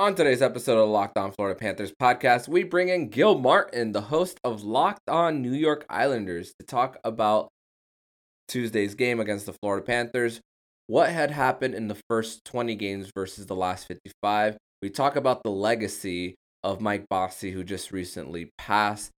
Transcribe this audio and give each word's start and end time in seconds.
On 0.00 0.14
today's 0.14 0.42
episode 0.42 0.80
of 0.80 0.88
Locked 0.90 1.18
On 1.18 1.32
Florida 1.32 1.58
Panthers 1.58 1.90
podcast, 1.90 2.46
we 2.46 2.62
bring 2.62 2.88
in 2.88 3.08
Gil 3.08 3.36
Martin, 3.36 3.90
the 3.90 4.02
host 4.02 4.38
of 4.44 4.62
Locked 4.62 5.08
On 5.08 5.42
New 5.42 5.52
York 5.52 5.84
Islanders, 5.90 6.54
to 6.60 6.64
talk 6.64 6.98
about 7.02 7.48
Tuesday's 8.46 8.94
game 8.94 9.18
against 9.18 9.46
the 9.46 9.54
Florida 9.54 9.84
Panthers, 9.84 10.40
what 10.86 11.10
had 11.10 11.32
happened 11.32 11.74
in 11.74 11.88
the 11.88 12.00
first 12.08 12.44
20 12.44 12.76
games 12.76 13.10
versus 13.12 13.46
the 13.46 13.56
last 13.56 13.88
55. 13.88 14.56
We 14.82 14.90
talk 14.90 15.16
about 15.16 15.42
the 15.42 15.50
legacy 15.50 16.36
of 16.62 16.80
Mike 16.80 17.06
Bossy, 17.10 17.50
who 17.50 17.64
just 17.64 17.90
recently 17.90 18.52
passed, 18.56 19.10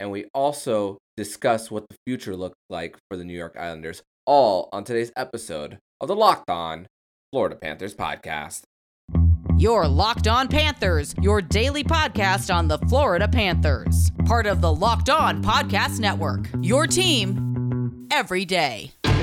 and 0.00 0.10
we 0.10 0.24
also 0.32 0.96
discuss 1.14 1.70
what 1.70 1.84
the 1.90 1.96
future 2.06 2.34
looks 2.34 2.56
like 2.70 2.96
for 3.10 3.18
the 3.18 3.24
New 3.26 3.36
York 3.36 3.54
Islanders, 3.60 4.02
all 4.24 4.70
on 4.72 4.84
today's 4.84 5.12
episode 5.14 5.76
of 6.00 6.08
the 6.08 6.16
Locked 6.16 6.48
On 6.48 6.86
Florida 7.30 7.56
Panthers 7.56 7.94
podcast. 7.94 8.62
Your 9.62 9.86
Locked 9.86 10.26
On 10.26 10.48
Panthers, 10.48 11.14
your 11.22 11.40
daily 11.40 11.84
podcast 11.84 12.52
on 12.52 12.66
the 12.66 12.78
Florida 12.88 13.28
Panthers. 13.28 14.10
Part 14.24 14.48
of 14.48 14.60
the 14.60 14.74
Locked 14.74 15.08
On 15.08 15.40
Podcast 15.40 16.00
Network. 16.00 16.48
Your 16.62 16.88
team 16.88 18.08
every 18.10 18.44
day. 18.44 18.90
And 19.04 19.14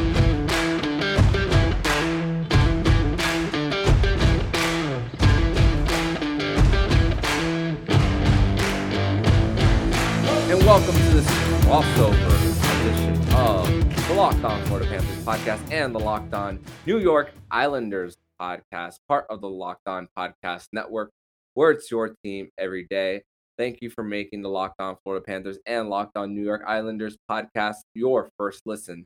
welcome 10.63 10.95
to 10.95 11.09
this 11.15 11.27
crossover 11.65 12.79
edition 12.79 13.35
of 13.35 14.07
the 14.07 14.13
Locked 14.13 14.45
On 14.45 14.63
Florida 14.67 14.89
Panthers 14.89 15.25
podcast 15.25 15.69
and 15.69 15.93
the 15.93 15.99
Locked 15.99 16.33
On 16.33 16.63
New 16.85 16.97
York 16.97 17.33
Islanders 17.51 18.15
podcast, 18.39 18.97
part 19.07 19.25
of 19.29 19.41
the 19.41 19.49
Locked 19.49 19.87
On 19.87 20.07
Podcast 20.17 20.67
Network, 20.73 21.11
where 21.53 21.71
it's 21.71 21.89
your 21.91 22.15
team 22.23 22.49
every 22.57 22.85
day. 22.89 23.21
Thank 23.57 23.81
you 23.81 23.89
for 23.89 24.03
making 24.03 24.41
the 24.41 24.49
Locked 24.49 24.79
On 24.79 24.95
Florida 25.03 25.23
Panthers 25.25 25.59
and 25.65 25.89
Locked 25.89 26.15
On 26.15 26.33
New 26.33 26.43
York 26.43 26.63
Islanders 26.65 27.17
podcast 27.29 27.75
your 27.93 28.29
first 28.37 28.61
listen 28.65 29.05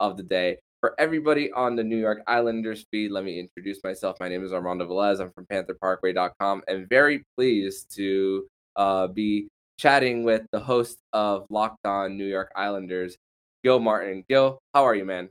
of 0.00 0.16
the 0.16 0.22
day. 0.22 0.58
For 0.80 0.94
everybody 0.98 1.52
on 1.52 1.76
the 1.76 1.84
New 1.84 1.98
York 1.98 2.22
Islanders 2.26 2.86
feed, 2.90 3.10
let 3.10 3.22
me 3.24 3.38
introduce 3.38 3.84
myself. 3.84 4.16
My 4.18 4.30
name 4.30 4.42
is 4.42 4.54
Armando 4.54 4.88
Velez. 4.88 5.20
I'm 5.20 5.30
from 5.32 5.44
PantherParkway.com 5.52 6.62
and 6.66 6.88
very 6.88 7.22
pleased 7.36 7.94
to 7.96 8.46
uh, 8.76 9.08
be 9.08 9.48
chatting 9.78 10.24
with 10.24 10.46
the 10.52 10.60
host 10.60 10.96
of 11.12 11.46
Locked 11.50 11.84
On 11.84 12.16
New 12.16 12.24
York 12.24 12.50
Islanders, 12.56 13.16
Gil 13.62 13.78
Martin. 13.78 14.24
Gil, 14.30 14.58
how 14.74 14.84
are 14.84 14.94
you, 14.94 15.04
man? 15.04 15.28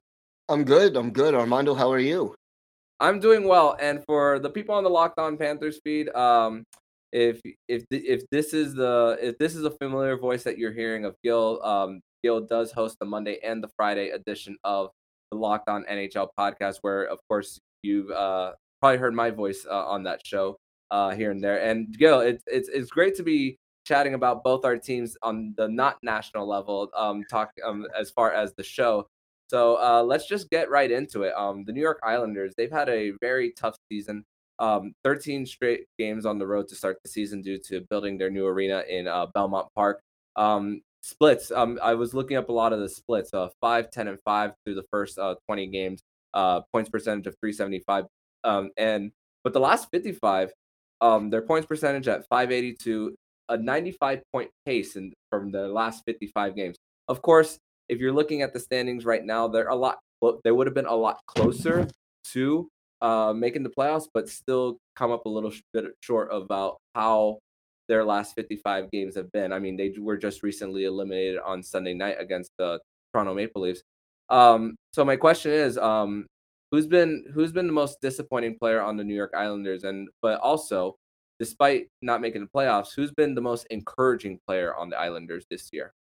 I'm 0.48 0.64
good. 0.64 0.95
I'm 0.95 1.12
good. 1.12 1.34
Armando, 1.34 1.73
how 1.73 1.92
are 1.92 2.00
you? 2.00 2.36
I'm 3.00 3.19
doing 3.19 3.47
well. 3.47 3.78
And 3.80 4.03
for 4.05 4.39
the 4.39 4.50
people 4.50 4.75
on 4.75 4.83
the 4.83 4.89
Locked 4.89 5.19
On 5.19 5.38
Panthers 5.38 5.80
feed, 5.83 6.09
um, 6.09 6.66
if 7.11 7.42
if 7.67 7.86
if 7.89 8.23
this 8.30 8.53
is 8.53 8.73
the 8.73 9.17
if 9.22 9.38
this 9.38 9.55
is 9.55 9.64
a 9.64 9.72
familiar 9.72 10.17
voice 10.17 10.44
that 10.44 10.58
you're 10.58 10.73
hearing 10.73 11.05
of 11.05 11.16
Gil, 11.23 11.64
um, 11.64 12.02
Gil 12.23 12.42
does 12.42 12.72
host 12.72 12.97
the 13.00 13.05
Monday 13.05 13.39
and 13.44 13.64
the 13.64 13.70
Friday 13.75 14.09
edition 14.09 14.58
of 14.64 14.92
the 15.31 15.38
Locked 15.38 15.70
On 15.70 15.86
NHL 15.86 16.30
podcast, 16.38 16.77
where 16.81 17.05
of 17.05 17.20
course 17.27 17.59
you've 17.83 18.11
uh, 18.11 18.53
probably 18.80 18.97
heard 18.97 19.16
my 19.16 19.31
voice 19.31 19.66
uh, 19.70 19.86
on 19.86 20.03
that 20.03 20.25
show 20.25 20.58
uh, 20.92 21.11
here 21.11 21.31
and 21.31 21.44
there. 21.44 21.64
And 21.64 21.97
Gil, 21.97 22.20
it's 22.20 22.44
it's 22.47 22.70
it's 22.70 22.89
great 22.89 23.16
to 23.16 23.23
be 23.23 23.58
chatting 23.86 24.14
about 24.14 24.44
both 24.44 24.66
our 24.66 24.77
teams 24.77 25.17
on 25.23 25.53
the 25.58 25.67
not 25.67 25.97
national 26.03 26.47
level, 26.47 26.89
um, 26.95 27.23
talk 27.30 27.52
um, 27.66 27.88
as 27.97 28.11
far 28.11 28.31
as 28.31 28.53
the 28.53 28.64
show. 28.64 29.08
So 29.50 29.78
uh, 29.78 30.03
let's 30.03 30.28
just 30.28 30.50
get 30.50 30.69
right 30.69 30.92
into 30.92 31.23
it. 31.23 31.33
Um, 31.36 31.64
the 31.66 31.73
New 31.73 31.81
York 31.81 32.00
Islanders, 32.03 32.53
they've 32.55 32.72
had 32.72 32.88
a 32.89 33.14
very 33.19 33.52
tough 33.52 33.75
season. 33.92 34.23
Um, 34.59 34.94
13 35.03 35.45
straight 35.45 35.86
games 35.97 36.25
on 36.25 36.38
the 36.38 36.45
road 36.45 36.67
to 36.67 36.75
start 36.75 36.97
the 37.03 37.09
season 37.09 37.42
due 37.42 37.58
to 37.67 37.81
building 37.89 38.17
their 38.17 38.30
new 38.30 38.45
arena 38.45 38.83
in 38.88 39.08
uh, 39.08 39.27
Belmont 39.33 39.67
Park. 39.75 40.02
Um, 40.36 40.81
splits. 41.02 41.50
Um, 41.50 41.80
I 41.81 41.95
was 41.95 42.14
looking 42.14 42.38
up 42.38 42.50
a 42.50 42.53
lot 42.53 42.73
of 42.73 42.80
the 42.80 42.89
splits. 42.89 43.33
Uh, 43.33 43.49
five, 43.59 43.89
10, 43.89 44.08
and 44.09 44.20
five 44.23 44.52
through 44.64 44.76
the 44.76 44.86
first 44.92 45.17
uh, 45.17 45.36
20 45.48 45.67
games. 45.67 46.02
Uh, 46.33 46.61
points 46.71 46.89
percentage 46.89 47.26
of 47.26 47.36
375. 47.42 48.05
Um, 48.43 48.70
and 48.77 49.11
but 49.43 49.54
the 49.54 49.59
last 49.59 49.88
55, 49.92 50.52
um, 51.02 51.30
their 51.30 51.42
points 51.42 51.65
percentage 51.65 52.08
at 52.08 52.27
582 52.27 53.15
a 53.49 53.58
95 53.58 54.21
point 54.32 54.52
pace 54.65 54.95
in, 54.95 55.11
from 55.30 55.52
the 55.52 55.67
last 55.67 56.04
55 56.05 56.55
games. 56.55 56.77
Of 57.08 57.21
course, 57.21 57.58
if 57.89 58.00
you're 58.00 58.14
looking 58.14 58.42
at 58.42 58.54
the 58.54 58.60
standings 58.60 59.05
right 59.05 59.23
now, 59.23 59.48
they're 59.48 59.67
a 59.67 59.76
lot. 59.76 60.00
They 60.44 60.52
would 60.52 60.67
have 60.67 60.73
been 60.73 60.86
a 60.86 60.95
lot 60.95 61.20
closer 61.27 61.88
to 62.33 62.70
uh, 63.02 63.33
making 63.36 63.64
the 63.64 63.70
playoffs, 63.70 64.08
but 64.14 64.30
still 64.30 64.77
come 64.95 65.11
up 65.11 65.26
a 65.26 65.30
little 65.30 65.52
bit 65.73 65.86
short 66.02 66.30
about 66.32 66.77
how 66.95 67.39
their 67.88 68.04
last 68.04 68.36
55 68.36 68.92
games 68.92 69.16
have 69.16 69.32
been. 69.32 69.52
I 69.52 69.60
mean, 69.60 69.76
they 69.76 69.94
were 69.98 70.17
just 70.17 70.44
recently 70.44 70.86
eliminated 70.86 71.39
on 71.44 71.64
Sunday 71.64 71.94
night 71.94 72.17
against 72.20 72.52
the 72.58 72.80
Toronto 73.14 73.33
Maple 73.33 73.64
Leafs. 73.64 73.82
Um, 74.30 74.76
so 74.94 75.04
my 75.04 75.16
question 75.16 75.52
is, 75.52 75.77
um, 75.77 76.27
who's 76.71 76.86
been 76.86 77.26
who's 77.33 77.52
been 77.52 77.67
the 77.67 77.73
most 77.73 78.00
disappointing 78.02 78.58
player 78.60 78.82
on 78.82 78.95
the 78.95 79.04
New 79.04 79.16
York 79.16 79.33
Islanders, 79.36 79.83
and 79.83 80.08
but 80.21 80.39
also 80.39 80.95
despite 81.39 81.88
not 82.02 82.21
making 82.21 82.42
the 82.42 82.50
playoffs, 82.56 82.89
who's 82.95 83.11
been 83.11 83.33
the 83.33 83.42
most 83.42 83.66
encouraging 83.71 84.39
player 84.45 84.76
on 84.76 84.89
the 84.89 84.98
Islanders 84.98 85.45
this 85.50 85.70
year? 85.71 85.94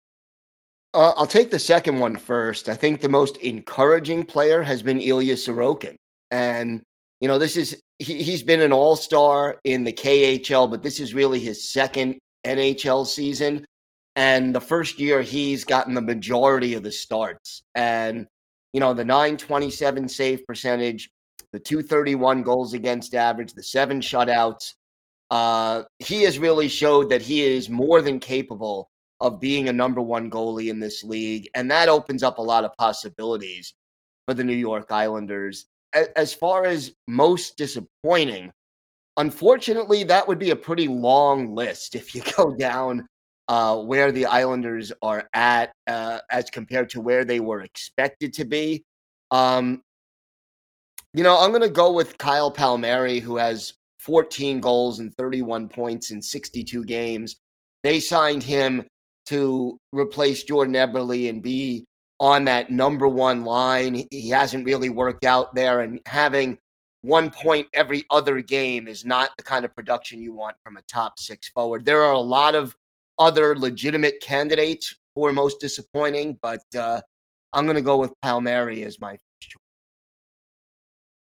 Uh, 0.94 1.12
I'll 1.16 1.26
take 1.26 1.50
the 1.50 1.58
second 1.58 1.98
one 1.98 2.16
first. 2.16 2.68
I 2.68 2.74
think 2.74 3.00
the 3.00 3.08
most 3.08 3.36
encouraging 3.38 4.24
player 4.24 4.62
has 4.62 4.82
been 4.82 5.00
Ilya 5.00 5.34
Sorokin. 5.34 5.96
And, 6.30 6.82
you 7.20 7.28
know, 7.28 7.38
this 7.38 7.56
is, 7.56 7.80
he, 7.98 8.22
he's 8.22 8.42
been 8.42 8.62
an 8.62 8.72
all 8.72 8.96
star 8.96 9.58
in 9.64 9.84
the 9.84 9.92
KHL, 9.92 10.70
but 10.70 10.82
this 10.82 10.98
is 10.98 11.12
really 11.12 11.40
his 11.40 11.70
second 11.70 12.18
NHL 12.46 13.06
season. 13.06 13.66
And 14.16 14.54
the 14.54 14.60
first 14.60 14.98
year, 14.98 15.20
he's 15.20 15.64
gotten 15.64 15.94
the 15.94 16.00
majority 16.00 16.74
of 16.74 16.82
the 16.82 16.90
starts. 16.90 17.62
And, 17.74 18.26
you 18.72 18.80
know, 18.80 18.94
the 18.94 19.04
927 19.04 20.08
save 20.08 20.46
percentage, 20.46 21.10
the 21.52 21.60
231 21.60 22.42
goals 22.42 22.72
against 22.72 23.14
average, 23.14 23.52
the 23.52 23.62
seven 23.62 24.00
shutouts. 24.00 24.72
Uh, 25.30 25.82
he 25.98 26.22
has 26.22 26.38
really 26.38 26.68
showed 26.68 27.10
that 27.10 27.20
he 27.20 27.42
is 27.42 27.68
more 27.68 28.00
than 28.00 28.18
capable 28.18 28.88
of 29.20 29.40
being 29.40 29.68
a 29.68 29.72
number 29.72 30.00
one 30.00 30.30
goalie 30.30 30.68
in 30.68 30.78
this 30.78 31.02
league. 31.02 31.48
And 31.54 31.70
that 31.70 31.88
opens 31.88 32.22
up 32.22 32.38
a 32.38 32.42
lot 32.42 32.64
of 32.64 32.76
possibilities 32.76 33.74
for 34.26 34.34
the 34.34 34.44
New 34.44 34.54
York 34.54 34.92
Islanders. 34.92 35.66
As 36.16 36.34
far 36.34 36.66
as 36.66 36.92
most 37.06 37.56
disappointing, 37.56 38.52
unfortunately, 39.16 40.04
that 40.04 40.28
would 40.28 40.38
be 40.38 40.50
a 40.50 40.56
pretty 40.56 40.86
long 40.86 41.54
list 41.54 41.94
if 41.94 42.14
you 42.14 42.22
go 42.36 42.54
down 42.54 43.06
uh, 43.48 43.76
where 43.78 44.12
the 44.12 44.26
Islanders 44.26 44.92
are 45.02 45.28
at 45.32 45.72
uh, 45.86 46.18
as 46.30 46.50
compared 46.50 46.90
to 46.90 47.00
where 47.00 47.24
they 47.24 47.40
were 47.40 47.62
expected 47.62 48.32
to 48.34 48.44
be. 48.44 48.84
Um, 49.30 49.82
you 51.14 51.22
know, 51.22 51.38
I'm 51.40 51.50
going 51.50 51.62
to 51.62 51.70
go 51.70 51.90
with 51.90 52.18
Kyle 52.18 52.50
Palmieri, 52.50 53.18
who 53.18 53.36
has 53.36 53.72
14 54.00 54.60
goals 54.60 55.00
and 55.00 55.14
31 55.14 55.68
points 55.68 56.10
in 56.10 56.20
62 56.20 56.84
games. 56.84 57.36
They 57.82 58.00
signed 58.00 58.42
him 58.42 58.86
to 59.28 59.78
replace 59.92 60.42
Jordan 60.42 60.74
Eberle 60.74 61.28
and 61.28 61.42
be 61.42 61.84
on 62.20 62.44
that 62.44 62.70
number 62.70 63.08
one 63.08 63.44
line. 63.44 64.06
He 64.10 64.28
hasn't 64.28 64.66
really 64.66 64.88
worked 64.88 65.24
out 65.24 65.54
there, 65.54 65.80
and 65.80 66.00
having 66.06 66.58
one 67.02 67.30
point 67.30 67.68
every 67.74 68.04
other 68.10 68.40
game 68.40 68.88
is 68.88 69.04
not 69.04 69.30
the 69.36 69.42
kind 69.42 69.64
of 69.64 69.74
production 69.74 70.20
you 70.20 70.32
want 70.32 70.56
from 70.64 70.76
a 70.76 70.82
top 70.82 71.18
six 71.18 71.48
forward. 71.48 71.84
There 71.84 72.02
are 72.02 72.12
a 72.12 72.18
lot 72.18 72.54
of 72.54 72.74
other 73.18 73.56
legitimate 73.56 74.20
candidates 74.20 74.94
for 75.14 75.32
most 75.32 75.60
disappointing, 75.60 76.38
but 76.42 76.62
uh, 76.76 77.00
I'm 77.52 77.64
going 77.64 77.76
to 77.76 77.82
go 77.82 77.96
with 77.96 78.12
Palmieri 78.22 78.82
as 78.84 79.00
my 79.00 79.16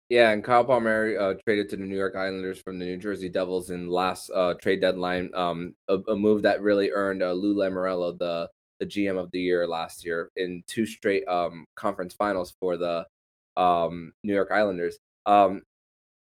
yeah, 0.08 0.30
and 0.30 0.44
Kyle 0.44 0.64
Palmieri 0.64 1.16
uh, 1.16 1.34
traded 1.44 1.70
to 1.70 1.76
the 1.76 1.84
New 1.84 1.96
York 1.96 2.14
Islanders 2.16 2.60
from 2.60 2.78
the 2.78 2.84
New 2.84 2.98
Jersey 2.98 3.28
Devils 3.28 3.70
in 3.70 3.88
last 3.88 4.30
uh, 4.34 4.54
trade 4.54 4.80
deadline. 4.80 5.30
Um, 5.34 5.74
a, 5.88 5.98
a, 6.08 6.16
move 6.16 6.42
that 6.42 6.60
really 6.62 6.90
earned 6.90 7.22
uh, 7.22 7.32
Lou 7.32 7.54
Lamoriello 7.54 8.18
the 8.18 8.48
the 8.80 8.86
GM 8.86 9.18
of 9.18 9.30
the 9.30 9.40
year 9.40 9.66
last 9.66 10.04
year 10.04 10.30
in 10.36 10.62
two 10.66 10.84
straight 10.84 11.26
um, 11.28 11.64
conference 11.76 12.12
finals 12.14 12.54
for 12.60 12.76
the 12.76 13.06
um, 13.56 14.12
New 14.22 14.34
York 14.34 14.50
Islanders. 14.50 14.98
Um, 15.26 15.62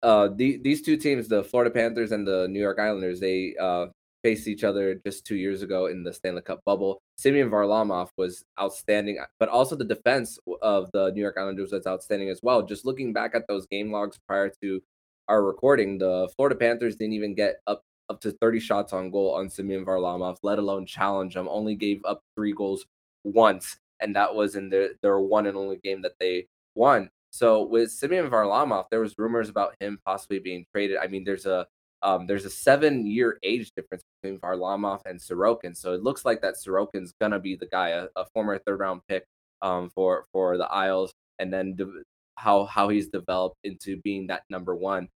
uh, 0.02 0.28
the, 0.34 0.58
these 0.58 0.82
two 0.82 0.96
teams, 0.96 1.28
the 1.28 1.44
Florida 1.44 1.70
Panthers 1.70 2.12
and 2.12 2.26
the 2.26 2.48
New 2.48 2.60
York 2.60 2.78
Islanders, 2.78 3.20
they 3.20 3.54
uh, 3.60 3.86
faced 4.22 4.48
each 4.48 4.64
other 4.64 5.00
just 5.06 5.24
two 5.24 5.36
years 5.36 5.62
ago 5.62 5.86
in 5.86 6.02
the 6.02 6.12
Stanley 6.12 6.42
Cup 6.42 6.60
bubble. 6.64 7.00
Semyon 7.16 7.50
Varlamov 7.50 8.08
was 8.16 8.44
outstanding, 8.60 9.18
but 9.38 9.48
also 9.48 9.76
the 9.76 9.84
defense 9.84 10.38
of 10.62 10.90
the 10.92 11.10
New 11.12 11.20
York 11.20 11.36
Islanders 11.38 11.72
was 11.72 11.86
outstanding 11.86 12.28
as 12.28 12.40
well. 12.42 12.62
Just 12.62 12.84
looking 12.84 13.12
back 13.12 13.34
at 13.34 13.46
those 13.48 13.66
game 13.66 13.92
logs 13.92 14.18
prior 14.26 14.50
to 14.62 14.80
our 15.28 15.42
recording, 15.42 15.98
the 15.98 16.28
Florida 16.36 16.56
Panthers 16.56 16.96
didn't 16.96 17.14
even 17.14 17.34
get 17.34 17.56
up 17.66 17.82
up 18.10 18.20
to 18.22 18.32
30 18.32 18.60
shots 18.60 18.92
on 18.92 19.10
goal 19.10 19.34
on 19.34 19.50
Semyon 19.50 19.84
Varlamov, 19.84 20.38
let 20.42 20.58
alone 20.58 20.86
challenge 20.86 21.36
him. 21.36 21.46
Only 21.48 21.74
gave 21.74 22.00
up 22.06 22.22
three 22.34 22.52
goals 22.52 22.86
once, 23.24 23.78
and 24.00 24.16
that 24.16 24.34
was 24.34 24.56
in 24.56 24.70
their, 24.70 24.90
their 25.02 25.20
one 25.20 25.46
and 25.46 25.56
only 25.56 25.76
game 25.76 26.00
that 26.02 26.14
they 26.18 26.46
won. 26.74 27.10
So 27.30 27.62
with 27.64 27.90
Semyon 27.90 28.30
Varlamov, 28.30 28.86
there 28.90 29.00
was 29.00 29.14
rumors 29.18 29.48
about 29.48 29.74
him 29.80 29.98
possibly 30.06 30.38
being 30.38 30.64
traded. 30.72 30.96
I 30.96 31.06
mean, 31.06 31.24
there's 31.24 31.46
a 31.46 31.66
um, 32.02 32.26
there's 32.26 32.44
a 32.44 32.50
seven 32.50 33.06
year 33.06 33.38
age 33.42 33.72
difference 33.76 34.04
between 34.22 34.38
Varlamov 34.40 35.00
and 35.06 35.18
Sorokin. 35.18 35.76
So 35.76 35.92
it 35.94 36.02
looks 36.02 36.24
like 36.24 36.40
that 36.42 36.54
Sorokin's 36.54 37.12
gonna 37.20 37.40
be 37.40 37.56
the 37.56 37.66
guy, 37.66 37.90
a, 37.90 38.06
a 38.16 38.24
former 38.34 38.58
third 38.58 38.80
round 38.80 39.00
pick 39.08 39.24
um, 39.62 39.90
for 39.90 40.26
for 40.32 40.56
the 40.56 40.66
Isles, 40.66 41.12
and 41.38 41.52
then 41.52 41.74
de- 41.74 42.02
how 42.36 42.64
how 42.64 42.88
he's 42.88 43.08
developed 43.08 43.56
into 43.64 44.00
being 44.02 44.26
that 44.28 44.42
number 44.50 44.74
one. 44.76 45.08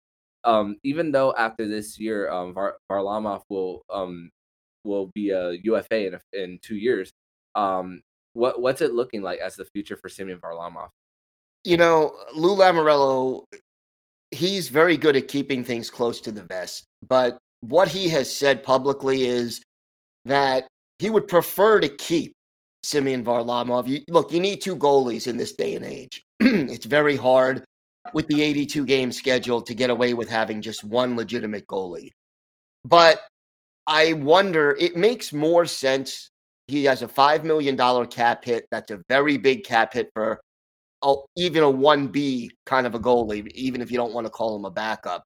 Um, 0.45 0.77
even 0.83 1.13
though 1.13 1.33
after 1.39 1.69
this 1.69 2.01
year, 2.01 2.31
um, 2.31 2.53
Var- 2.53 2.79
Varlamov 2.91 3.43
will 3.49 3.83
um, 3.91 4.31
will 4.85 5.11
be 5.15 5.31
a 5.31 5.53
UFA 5.63 6.07
in, 6.09 6.19
in 6.33 6.59
two 6.63 6.77
years. 6.77 7.13
Um, 7.55 8.03
what 8.33 8.61
what's 8.61 8.81
it 8.81 8.93
looking 8.93 9.23
like 9.23 9.39
as 9.39 9.57
the 9.57 9.67
future 9.67 9.97
for 9.97 10.09
Semyon 10.09 10.41
Varlamov? 10.41 10.89
You 11.65 11.77
know, 11.77 12.17
Lou 12.35 12.57
Lamoriello 12.57 13.45
he's 14.33 14.69
very 14.69 14.97
good 14.97 15.17
at 15.17 15.29
keeping 15.29 15.63
things 15.63 15.91
close 15.91 16.21
to 16.23 16.33
the 16.33 16.43
vest. 16.43 16.85
But 17.09 17.39
what 17.61 17.89
he 17.89 18.09
has 18.09 18.35
said 18.35 18.63
publicly 18.63 19.27
is 19.27 19.63
that 20.25 20.67
he 20.99 21.11
would 21.11 21.29
prefer 21.29 21.81
to 21.81 21.89
keep 21.89 22.33
Semyon 22.83 23.25
Varlamov. 23.25 23.87
You, 23.87 24.01
look, 24.09 24.33
you 24.33 24.41
need 24.41 24.61
two 24.61 24.77
goalies 24.77 25.27
in 25.27 25.37
this 25.37 25.53
day 25.53 25.75
and 25.77 25.85
age. 25.85 26.23
it's 26.41 26.87
very 26.87 27.17
hard 27.17 27.65
with 28.15 28.27
the 28.27 28.43
82 28.43 28.85
game 28.85 29.13
schedule 29.13 29.63
to 29.63 29.75
get 29.75 29.91
away 29.91 30.15
with 30.15 30.29
having 30.29 30.61
just 30.61 30.83
one 30.83 31.17
legitimate 31.17 31.67
goalie. 31.67 32.11
But 32.85 33.21
I 33.87 34.15
wonder, 34.15 34.77
it 34.79 34.97
makes 34.97 35.33
more 35.33 35.67
sense. 35.67 36.31
He 36.67 36.85
has 36.85 37.03
a 37.03 37.09
$5 37.09 37.45
million 37.45 37.77
cap 38.07 38.45
hit. 38.45 38.67
That's 38.71 38.91
a 38.91 39.03
very 39.09 39.37
big 39.37 39.65
cap 39.65 39.93
hit 39.93 40.11
for 40.15 40.41
even 41.37 41.63
a 41.63 41.67
1B 41.67 42.51
kind 42.67 42.87
of 42.87 42.95
a 42.95 42.99
goalie, 42.99 43.47
even 43.53 43.81
if 43.81 43.91
you 43.91 43.97
don't 43.97 44.13
want 44.13 44.27
to 44.27 44.31
call 44.31 44.57
him 44.57 44.65
a 44.65 44.71
backup. 44.71 45.25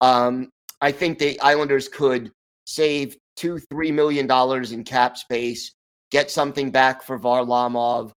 Um, 0.00 0.50
I 0.80 0.92
think 0.92 1.18
the 1.18 1.40
Islanders 1.40 1.88
could 1.88 2.30
save 2.66 3.16
two, 3.36 3.58
three 3.70 3.90
million 3.90 4.26
dollars 4.26 4.72
in 4.72 4.84
cap 4.84 5.16
space, 5.16 5.74
get 6.10 6.30
something 6.30 6.70
back 6.70 7.02
for 7.02 7.18
Varlamov, 7.18 8.12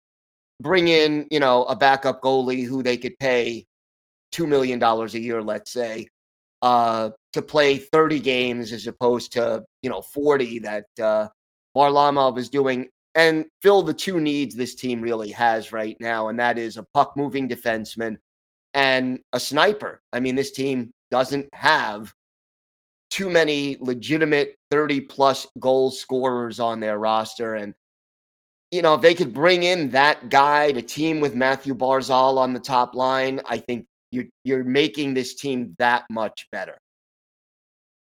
bring 0.61 0.89
in, 0.89 1.27
you 1.31 1.41
know, 1.41 1.65
a 1.65 1.77
backup 1.77 2.21
goalie 2.23 2.67
who 2.67 2.83
they 2.83 2.97
could 2.97 3.19
pay 3.19 3.67
two 4.33 4.47
million 4.47 4.79
dollars 4.79 5.15
a 5.15 5.21
year, 5.21 5.43
let's 5.43 5.73
say, 5.73 6.07
uh, 6.63 7.11
to 7.33 7.43
play 7.43 7.79
30 7.79 8.21
games 8.21 8.73
as 8.73 8.87
opposed 8.87 9.33
to, 9.33 9.65
you 9.83 9.91
know, 9.91 10.03
40 10.03 10.61
that 10.61 10.85
uh, 11.01 11.29
Varlamov 11.77 12.39
is 12.39 12.49
doing 12.49 12.89
and 13.15 13.45
fill 13.63 13.83
the 13.83 13.95
two 13.95 14.21
needs 14.21 14.55
this 14.55 14.75
team 14.75 15.01
really 15.01 15.31
has 15.33 15.73
right 15.73 15.97
now, 16.01 16.29
and 16.29 16.39
that 16.39 16.59
is 16.59 16.77
a 16.77 16.87
puck 16.95 17.17
moving 17.17 17.49
defenseman 17.49 18.17
and 18.75 19.21
a 19.33 19.41
sniper. 19.41 20.01
I 20.13 20.21
mean, 20.21 20.37
this 20.37 20.53
team 20.53 20.93
doesn't 21.11 21.49
have 21.53 22.13
too 23.11 23.29
many 23.29 23.77
legitimate 23.81 24.55
30 24.71 25.01
plus 25.03 25.47
goal 25.59 25.91
scorers 25.91 26.61
on 26.61 26.79
their 26.79 26.99
roster. 26.99 27.57
And, 27.57 27.75
you 28.71 28.83
know, 28.83 28.95
if 28.95 29.01
they 29.01 29.15
could 29.15 29.35
bring 29.35 29.65
in 29.65 29.91
that 29.91 30.29
guy 30.31 30.71
to 30.73 30.81
team 30.81 31.19
with 31.19 31.35
Mathew 31.35 31.75
Barzal 31.75 32.39
on 32.39 32.53
the 32.53 32.61
top 32.61 32.95
line, 32.95 33.41
I 33.47 33.59
think 33.59 33.87
you're, 34.13 34.27
you're 34.45 34.63
making 34.63 35.15
this 35.15 35.35
team 35.35 35.75
that 35.79 36.05
much 36.09 36.47
better. 36.53 36.79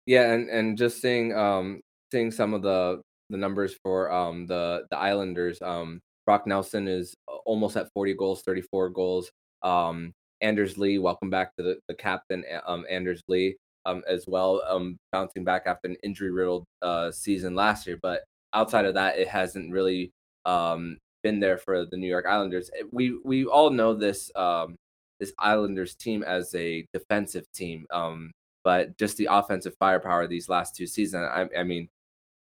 Yeah, 0.07 0.33
and, 0.33 0.49
and 0.49 0.77
just 0.77 1.01
seeing 1.01 1.37
um 1.37 1.81
seeing 2.11 2.33
some 2.33 2.53
of 2.53 2.63
the 2.63 3.01
the 3.31 3.37
numbers 3.37 3.75
for 3.83 4.11
um 4.13 4.47
the 4.47 4.87
the 4.91 4.99
Islanders. 4.99 5.61
Um, 5.63 6.01
Brock 6.27 6.47
Nelson 6.47 6.87
is 6.87 7.15
almost 7.45 7.77
at 7.77 7.93
40 7.93 8.15
goals, 8.15 8.43
34 8.43 8.91
goals. 8.91 9.31
Um, 9.63 10.13
Anders 10.41 10.79
Lee, 10.79 10.99
welcome 10.99 11.29
back 11.31 11.55
to 11.57 11.63
the, 11.63 11.79
the 11.89 11.95
captain, 11.95 12.45
um, 12.67 12.85
Anders 12.89 13.23
Lee, 13.29 13.57
um, 13.87 14.03
as 14.09 14.27
well, 14.27 14.63
um, 14.69 14.97
bouncing 15.13 15.45
back 15.45 15.63
after 15.67 15.89
an 15.89 15.97
injury 16.03 16.31
riddled 16.31 16.65
uh, 16.83 17.11
season 17.11 17.55
last 17.55 17.87
year. 17.87 17.99
But 18.01 18.23
outside 18.55 18.85
of 18.85 18.95
that, 18.95 19.19
it 19.19 19.29
hasn't 19.29 19.73
really 19.73 20.13
um, 20.45 20.99
been 21.23 21.41
there 21.41 21.59
for 21.59 21.85
the 21.85 21.97
New 21.97 22.09
York 22.09 22.27
Islanders. 22.27 22.71
Eh, 22.79 22.85
we 22.91 23.19
we 23.25 23.45
all 23.45 23.71
know 23.71 23.95
this 23.95 24.31
um, 24.37 24.77
this 25.19 25.33
Islanders 25.39 25.95
team 25.95 26.23
as 26.23 26.55
a 26.55 26.87
defensive 26.93 27.45
team, 27.53 27.87
um, 27.91 28.31
but 28.65 28.97
just 28.99 29.17
the 29.17 29.29
offensive 29.31 29.75
firepower 29.79 30.27
these 30.27 30.49
last 30.49 30.75
two 30.75 30.87
seasons. 30.87 31.29
I, 31.31 31.49
I 31.59 31.63
mean, 31.63 31.89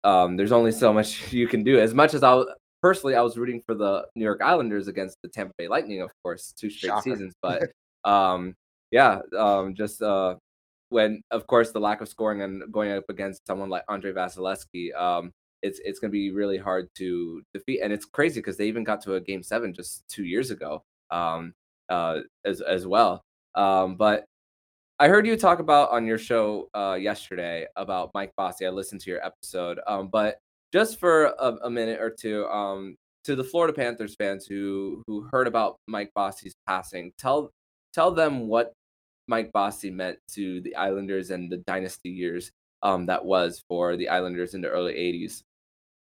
um, 0.07 0.37
there's 0.37 0.53
only 0.53 0.71
so 0.71 0.93
much 0.93 1.31
you 1.33 1.47
can 1.47 1.63
do. 1.63 1.79
As 1.79 1.93
much 1.93 2.13
as 2.13 2.23
I 2.23 2.41
personally, 2.81 3.15
I 3.15 3.21
was 3.21 3.37
rooting 3.37 3.61
for 3.65 3.75
the 3.75 4.07
New 4.15 4.23
York 4.23 4.41
Islanders 4.41 4.87
against 4.87 5.17
the 5.21 5.27
Tampa 5.27 5.53
Bay 5.57 5.67
Lightning, 5.67 6.01
of 6.01 6.11
course, 6.23 6.53
two 6.57 6.69
straight 6.69 6.89
Shocker. 6.89 7.01
seasons. 7.11 7.33
But 7.41 7.69
um, 8.09 8.55
yeah, 8.91 9.19
um, 9.37 9.75
just 9.75 10.01
uh, 10.01 10.35
when, 10.89 11.21
of 11.31 11.45
course, 11.45 11.71
the 11.71 11.81
lack 11.81 11.99
of 11.99 12.07
scoring 12.07 12.41
and 12.41 12.71
going 12.71 12.91
up 12.91 13.03
against 13.09 13.45
someone 13.45 13.69
like 13.69 13.83
Andre 13.89 14.13
Vasilevskiy, 14.13 14.95
um, 14.95 15.31
it's 15.61 15.81
it's 15.83 15.99
going 15.99 16.09
to 16.09 16.13
be 16.13 16.31
really 16.31 16.57
hard 16.57 16.87
to 16.95 17.41
defeat. 17.53 17.81
And 17.81 17.91
it's 17.91 18.05
crazy 18.05 18.39
because 18.39 18.55
they 18.55 18.67
even 18.67 18.85
got 18.85 19.01
to 19.01 19.15
a 19.15 19.21
game 19.21 19.43
seven 19.43 19.73
just 19.73 20.07
two 20.07 20.23
years 20.23 20.51
ago 20.51 20.83
um, 21.11 21.53
uh, 21.89 22.19
as 22.45 22.61
as 22.61 22.87
well. 22.87 23.21
Um, 23.55 23.97
but 23.97 24.23
I 24.99 25.07
heard 25.07 25.27
you 25.27 25.37
talk 25.37 25.59
about 25.59 25.91
on 25.91 26.07
your 26.07 26.17
show 26.17 26.69
uh, 26.73 26.97
yesterday 26.99 27.67
about 27.75 28.09
Mike 28.15 28.31
Bossy. 28.35 28.65
I 28.65 28.69
listened 28.69 29.01
to 29.01 29.11
your 29.11 29.23
episode, 29.23 29.79
um, 29.85 30.07
but 30.07 30.39
just 30.73 30.99
for 30.99 31.25
a, 31.25 31.55
a 31.65 31.69
minute 31.69 32.01
or 32.01 32.09
two, 32.09 32.47
um, 32.47 32.95
to 33.23 33.35
the 33.35 33.43
Florida 33.43 33.73
Panthers 33.73 34.15
fans 34.15 34.47
who 34.47 35.03
who 35.05 35.27
heard 35.31 35.45
about 35.45 35.77
Mike 35.87 36.09
Bossy's 36.15 36.55
passing, 36.65 37.11
tell 37.19 37.51
tell 37.93 38.09
them 38.09 38.47
what 38.47 38.73
Mike 39.27 39.51
Bossy 39.51 39.91
meant 39.91 40.17
to 40.29 40.61
the 40.61 40.75
Islanders 40.75 41.29
and 41.29 41.51
the 41.51 41.57
dynasty 41.57 42.09
years 42.09 42.49
um, 42.81 43.05
that 43.05 43.23
was 43.23 43.61
for 43.69 43.97
the 43.97 44.09
Islanders 44.09 44.55
in 44.55 44.61
the 44.61 44.69
early 44.69 44.95
'80s. 44.95 45.43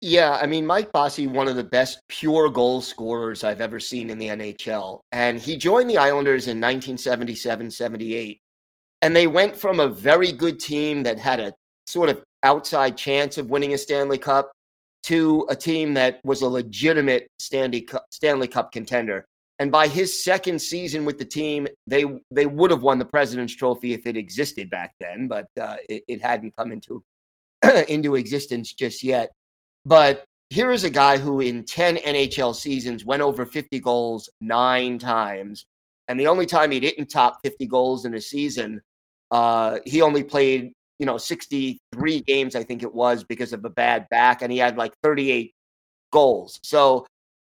Yeah, 0.02 0.38
I 0.42 0.44
mean, 0.44 0.66
Mike 0.66 0.92
Bossy, 0.92 1.26
one 1.26 1.48
of 1.48 1.56
the 1.56 1.64
best 1.64 2.00
pure 2.10 2.50
goal 2.50 2.82
scorers 2.82 3.44
I've 3.44 3.62
ever 3.62 3.80
seen 3.80 4.10
in 4.10 4.18
the 4.18 4.28
NHL. 4.28 5.00
And 5.12 5.38
he 5.38 5.56
joined 5.56 5.88
the 5.88 5.96
Islanders 5.96 6.48
in 6.48 6.60
1977 6.60 7.70
78 7.70 8.40
and 9.04 9.14
they 9.14 9.26
went 9.26 9.54
from 9.54 9.80
a 9.80 9.88
very 9.88 10.32
good 10.32 10.58
team 10.58 11.02
that 11.02 11.18
had 11.18 11.38
a 11.38 11.52
sort 11.86 12.08
of 12.08 12.24
outside 12.42 12.96
chance 12.96 13.36
of 13.36 13.50
winning 13.50 13.74
a 13.74 13.78
Stanley 13.78 14.16
Cup 14.16 14.50
to 15.02 15.46
a 15.50 15.54
team 15.54 15.92
that 15.92 16.20
was 16.24 16.40
a 16.40 16.48
legitimate 16.48 17.28
Stanley 17.38 17.82
Cup, 17.82 18.06
Stanley 18.10 18.48
Cup 18.48 18.72
contender. 18.72 19.26
And 19.58 19.70
by 19.70 19.88
his 19.88 20.24
second 20.24 20.58
season 20.58 21.04
with 21.04 21.18
the 21.18 21.24
team, 21.26 21.68
they 21.86 22.06
they 22.30 22.46
would 22.46 22.70
have 22.70 22.82
won 22.82 22.98
the 22.98 23.04
President's 23.04 23.54
Trophy 23.54 23.92
if 23.92 24.06
it 24.06 24.16
existed 24.16 24.70
back 24.70 24.94
then, 24.98 25.28
but 25.28 25.48
uh, 25.60 25.76
it, 25.86 26.02
it 26.08 26.22
hadn't 26.22 26.56
come 26.56 26.72
into 26.72 27.04
into 27.88 28.14
existence 28.14 28.72
just 28.72 29.04
yet. 29.04 29.32
But 29.84 30.24
here 30.48 30.72
is 30.72 30.84
a 30.84 30.90
guy 30.90 31.18
who, 31.18 31.40
in 31.40 31.64
ten 31.64 31.98
NHL 31.98 32.54
seasons, 32.54 33.04
went 33.04 33.20
over 33.20 33.44
fifty 33.44 33.80
goals 33.80 34.30
nine 34.40 34.98
times, 34.98 35.66
and 36.08 36.18
the 36.18 36.26
only 36.26 36.46
time 36.46 36.70
he 36.70 36.80
didn't 36.80 37.10
top 37.10 37.40
fifty 37.44 37.66
goals 37.66 38.06
in 38.06 38.14
a 38.14 38.20
season 38.20 38.80
uh, 39.34 39.80
he 39.84 40.00
only 40.00 40.22
played, 40.22 40.72
you 41.00 41.06
know, 41.06 41.18
63 41.18 42.20
games, 42.20 42.54
I 42.54 42.62
think 42.62 42.84
it 42.84 42.94
was, 42.94 43.24
because 43.24 43.52
of 43.52 43.64
a 43.64 43.68
bad 43.68 44.08
back, 44.08 44.42
and 44.42 44.52
he 44.52 44.58
had 44.58 44.76
like 44.76 44.92
38 45.02 45.52
goals. 46.12 46.60
So 46.62 47.04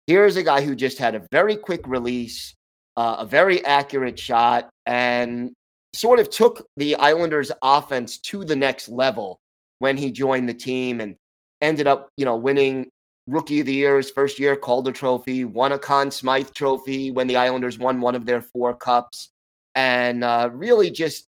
here's 0.09 0.35
a 0.35 0.43
guy 0.43 0.61
who 0.61 0.75
just 0.75 0.99
had 0.99 1.15
a 1.15 1.25
very 1.31 1.55
quick 1.55 1.87
release, 1.87 2.53
uh, 2.97 3.19
a 3.21 3.25
very 3.25 3.65
accurate 3.65 4.19
shot, 4.19 4.69
and 4.87 5.53
sort 5.95 6.19
of 6.19 6.31
took 6.31 6.67
the 6.77 6.97
Islanders' 6.97 7.53
offense 7.63 8.19
to 8.23 8.45
the 8.45 8.57
next 8.57 8.89
level 8.89 9.39
when 9.79 9.97
he 9.97 10.11
joined 10.11 10.49
the 10.49 10.55
team 10.55 11.01
and 11.01 11.15
ended 11.61 11.87
up, 11.87 12.09
you 12.17 12.25
know, 12.25 12.37
winning 12.37 12.89
Rookie 13.29 13.61
of 13.61 13.67
the 13.67 13.75
Year 13.75 13.99
his 13.99 14.11
first 14.11 14.41
year, 14.41 14.57
Calder 14.57 14.91
Trophy, 14.91 15.45
won 15.45 15.71
a 15.71 15.79
Conn 15.79 16.11
Smythe 16.11 16.51
Trophy 16.55 17.13
when 17.13 17.29
the 17.29 17.37
Islanders 17.37 17.79
won 17.79 18.01
one 18.01 18.17
of 18.17 18.27
their 18.27 18.43
four 18.43 18.75
cups, 18.75 19.31
and 19.77 20.25
uh, 20.25 20.51
really 20.53 20.91
just 20.91 21.29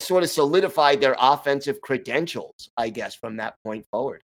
sort 0.00 0.22
of 0.22 0.30
solidified 0.30 1.00
their 1.00 1.16
offensive 1.18 1.80
credentials, 1.80 2.70
I 2.76 2.90
guess, 2.90 3.14
from 3.14 3.36
that 3.36 3.54
point 3.64 3.86
forward. 3.90 4.22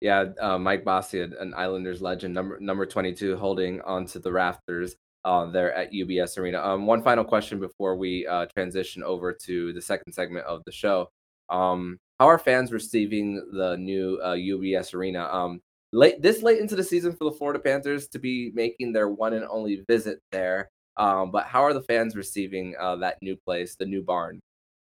Yeah, 0.00 0.26
uh, 0.40 0.58
Mike 0.58 0.84
Bossy, 0.84 1.20
an 1.20 1.54
Islanders 1.56 2.02
legend, 2.02 2.34
number 2.34 2.60
number 2.60 2.84
twenty 2.84 3.14
two, 3.14 3.36
holding 3.36 3.80
onto 3.80 4.18
the 4.18 4.30
rafters 4.30 4.96
uh, 5.24 5.46
there 5.46 5.72
at 5.74 5.92
UBS 5.92 6.38
Arena. 6.38 6.60
Um, 6.60 6.86
one 6.86 7.02
final 7.02 7.24
question 7.24 7.58
before 7.58 7.96
we 7.96 8.26
uh, 8.26 8.46
transition 8.54 9.02
over 9.02 9.32
to 9.32 9.72
the 9.72 9.80
second 9.80 10.12
segment 10.12 10.46
of 10.46 10.62
the 10.66 10.72
show. 10.72 11.08
Um, 11.48 11.98
how 12.20 12.26
are 12.26 12.38
fans 12.38 12.72
receiving 12.72 13.36
the 13.52 13.76
new 13.76 14.20
UBS 14.22 14.94
uh, 14.94 14.98
Arena? 14.98 15.24
Um, 15.32 15.60
late 15.92 16.20
this 16.20 16.42
late 16.42 16.60
into 16.60 16.76
the 16.76 16.84
season 16.84 17.12
for 17.16 17.24
the 17.24 17.36
Florida 17.36 17.58
Panthers 17.58 18.06
to 18.08 18.18
be 18.18 18.52
making 18.54 18.92
their 18.92 19.08
one 19.08 19.32
and 19.32 19.46
only 19.48 19.82
visit 19.88 20.20
there. 20.30 20.70
Um, 20.96 21.30
but 21.30 21.46
how 21.46 21.62
are 21.62 21.72
the 21.72 21.82
fans 21.82 22.16
receiving 22.16 22.74
uh, 22.80 22.96
that 22.96 23.18
new 23.22 23.36
place, 23.36 23.76
the 23.76 23.86
new 23.86 24.02
barn? 24.02 24.40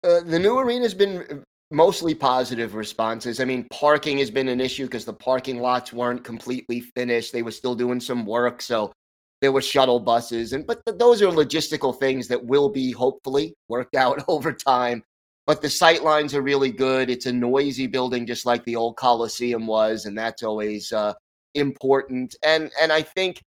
Uh, 0.04 0.20
the 0.20 0.38
new 0.38 0.58
arena 0.58 0.82
has 0.82 0.94
been 0.94 1.24
uh, 1.30 1.34
mostly 1.70 2.14
positive 2.14 2.74
responses. 2.74 3.40
I 3.40 3.44
mean, 3.44 3.66
parking 3.70 4.18
has 4.18 4.30
been 4.30 4.48
an 4.48 4.60
issue 4.60 4.84
because 4.84 5.04
the 5.04 5.12
parking 5.12 5.60
lots 5.60 5.92
weren't 5.92 6.24
completely 6.24 6.80
finished. 6.80 7.32
They 7.32 7.42
were 7.42 7.50
still 7.50 7.74
doing 7.74 8.00
some 8.00 8.24
work, 8.24 8.62
so 8.62 8.92
there 9.40 9.52
were 9.52 9.62
shuttle 9.62 10.00
buses, 10.00 10.52
and 10.52 10.66
but 10.66 10.84
th- 10.86 10.98
those 10.98 11.22
are 11.22 11.26
logistical 11.28 11.98
things 11.98 12.26
that 12.28 12.44
will 12.44 12.68
be 12.68 12.90
hopefully 12.90 13.54
worked 13.68 13.94
out 13.94 14.24
over 14.28 14.52
time. 14.52 15.02
but 15.46 15.62
the 15.62 15.70
sight 15.70 16.04
lines 16.04 16.34
are 16.34 16.42
really 16.42 16.70
good. 16.70 17.08
It's 17.08 17.26
a 17.26 17.32
noisy 17.32 17.86
building, 17.86 18.26
just 18.26 18.44
like 18.46 18.64
the 18.64 18.76
old 18.76 18.96
Coliseum 18.96 19.66
was, 19.66 20.04
and 20.06 20.16
that's 20.16 20.42
always 20.42 20.92
uh, 20.92 21.14
important. 21.54 22.36
And 22.42 22.70
and 22.80 22.92
I 22.92 23.02
think 23.02 23.42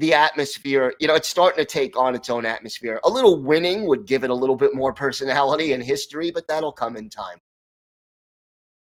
the 0.00 0.14
atmosphere, 0.14 0.94
you 0.98 1.06
know, 1.06 1.14
it's 1.14 1.28
starting 1.28 1.64
to 1.64 1.64
take 1.64 1.96
on 1.96 2.14
its 2.14 2.28
own 2.28 2.44
atmosphere. 2.44 3.00
A 3.04 3.10
little 3.10 3.40
winning 3.40 3.86
would 3.86 4.06
give 4.06 4.24
it 4.24 4.30
a 4.30 4.34
little 4.34 4.56
bit 4.56 4.74
more 4.74 4.92
personality 4.92 5.72
and 5.72 5.82
history, 5.82 6.30
but 6.30 6.46
that'll 6.48 6.72
come 6.72 6.96
in 6.96 7.08
time. 7.08 7.38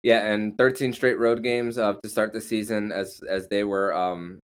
Yeah, 0.03 0.25
and 0.25 0.57
13 0.57 0.93
straight 0.93 1.19
road 1.19 1.43
games 1.43 1.77
uh, 1.77 1.93
to 2.01 2.09
start 2.09 2.33
the 2.33 2.41
season 2.41 2.91
as 2.91 3.19
as 3.27 3.47
they 3.49 3.63
were 3.63 3.93
um 3.93 4.39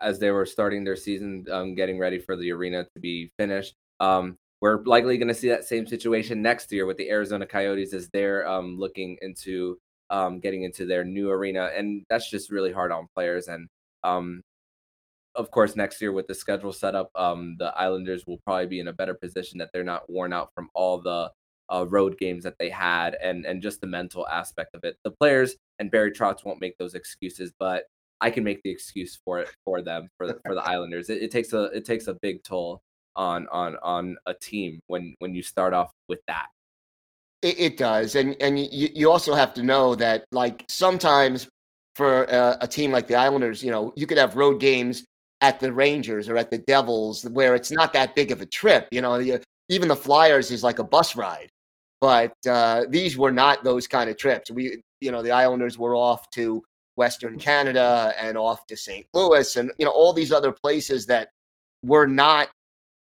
as 0.00 0.18
they 0.18 0.30
were 0.30 0.46
starting 0.46 0.84
their 0.84 0.96
season, 0.96 1.44
um, 1.50 1.74
getting 1.74 1.98
ready 1.98 2.18
for 2.18 2.36
the 2.36 2.52
arena 2.52 2.84
to 2.94 3.00
be 3.00 3.30
finished. 3.38 3.74
Um, 4.00 4.36
we're 4.60 4.82
likely 4.84 5.18
going 5.18 5.28
to 5.28 5.34
see 5.34 5.48
that 5.48 5.64
same 5.64 5.86
situation 5.86 6.42
next 6.42 6.72
year 6.72 6.86
with 6.86 6.96
the 6.96 7.10
Arizona 7.10 7.46
Coyotes 7.46 7.92
as 7.94 8.08
they're 8.12 8.48
um, 8.48 8.76
looking 8.78 9.16
into 9.22 9.78
um, 10.10 10.40
getting 10.40 10.62
into 10.62 10.86
their 10.86 11.04
new 11.04 11.30
arena, 11.30 11.70
and 11.76 12.04
that's 12.08 12.30
just 12.30 12.50
really 12.50 12.72
hard 12.72 12.92
on 12.92 13.08
players. 13.14 13.48
And 13.48 13.68
um, 14.04 14.42
of 15.38 15.52
course, 15.52 15.76
next 15.76 16.02
year 16.02 16.12
with 16.12 16.26
the 16.26 16.34
schedule 16.34 16.72
set 16.72 16.96
up, 16.96 17.10
um, 17.14 17.56
the 17.58 17.72
Islanders 17.78 18.26
will 18.26 18.38
probably 18.38 18.66
be 18.66 18.80
in 18.80 18.88
a 18.88 18.92
better 18.92 19.14
position 19.14 19.58
that 19.58 19.70
they're 19.72 19.84
not 19.84 20.10
worn 20.10 20.32
out 20.32 20.50
from 20.52 20.68
all 20.74 20.98
the 21.00 21.30
uh, 21.72 21.86
road 21.88 22.18
games 22.18 22.42
that 22.42 22.58
they 22.58 22.68
had, 22.68 23.16
and 23.22 23.46
and 23.46 23.62
just 23.62 23.80
the 23.80 23.86
mental 23.86 24.26
aspect 24.28 24.74
of 24.74 24.82
it. 24.82 24.96
The 25.04 25.12
players 25.12 25.54
and 25.78 25.90
Barry 25.90 26.10
Trotz 26.10 26.44
won't 26.44 26.60
make 26.60 26.76
those 26.76 26.94
excuses, 26.94 27.52
but 27.58 27.84
I 28.20 28.30
can 28.30 28.42
make 28.42 28.62
the 28.64 28.70
excuse 28.70 29.18
for 29.24 29.38
it 29.38 29.48
for 29.64 29.80
them 29.80 30.08
for 30.18 30.26
the, 30.26 30.40
for 30.44 30.54
the 30.54 30.62
Islanders. 30.68 31.08
It, 31.08 31.22
it 31.22 31.30
takes 31.30 31.52
a 31.52 31.64
it 31.66 31.84
takes 31.84 32.08
a 32.08 32.14
big 32.14 32.42
toll 32.42 32.82
on 33.14 33.46
on 33.48 33.76
on 33.82 34.16
a 34.26 34.34
team 34.34 34.80
when 34.88 35.14
when 35.20 35.34
you 35.34 35.42
start 35.42 35.72
off 35.72 35.92
with 36.08 36.20
that. 36.26 36.46
It, 37.42 37.60
it 37.60 37.76
does, 37.76 38.16
and 38.16 38.34
and 38.40 38.58
you 38.58 38.88
you 38.92 39.10
also 39.10 39.34
have 39.34 39.54
to 39.54 39.62
know 39.62 39.94
that 39.94 40.24
like 40.32 40.64
sometimes 40.68 41.48
for 41.94 42.24
a, 42.24 42.58
a 42.62 42.66
team 42.66 42.90
like 42.90 43.06
the 43.06 43.14
Islanders, 43.14 43.62
you 43.62 43.70
know, 43.70 43.92
you 43.96 44.06
could 44.06 44.18
have 44.18 44.36
road 44.36 44.60
games 44.60 45.04
at 45.40 45.60
the 45.60 45.72
Rangers 45.72 46.28
or 46.28 46.36
at 46.36 46.50
the 46.50 46.58
Devils 46.58 47.24
where 47.30 47.54
it's 47.54 47.70
not 47.70 47.92
that 47.92 48.14
big 48.14 48.30
of 48.30 48.40
a 48.40 48.46
trip. 48.46 48.88
You 48.90 49.00
know, 49.00 49.18
you, 49.18 49.40
even 49.68 49.88
the 49.88 49.96
Flyers 49.96 50.50
is 50.50 50.64
like 50.64 50.78
a 50.78 50.84
bus 50.84 51.16
ride, 51.16 51.50
but 52.00 52.34
uh, 52.48 52.84
these 52.88 53.16
were 53.16 53.32
not 53.32 53.64
those 53.64 53.86
kind 53.86 54.10
of 54.10 54.16
trips. 54.16 54.50
We, 54.50 54.82
you 55.00 55.12
know, 55.12 55.22
the 55.22 55.30
Islanders 55.30 55.78
were 55.78 55.94
off 55.94 56.28
to 56.30 56.62
Western 56.96 57.38
Canada 57.38 58.12
and 58.20 58.36
off 58.36 58.66
to 58.66 58.76
St. 58.76 59.06
Louis 59.14 59.56
and 59.56 59.70
you 59.78 59.86
know 59.86 59.92
all 59.92 60.12
these 60.12 60.32
other 60.32 60.52
places 60.52 61.06
that 61.06 61.28
were 61.84 62.06
not 62.06 62.48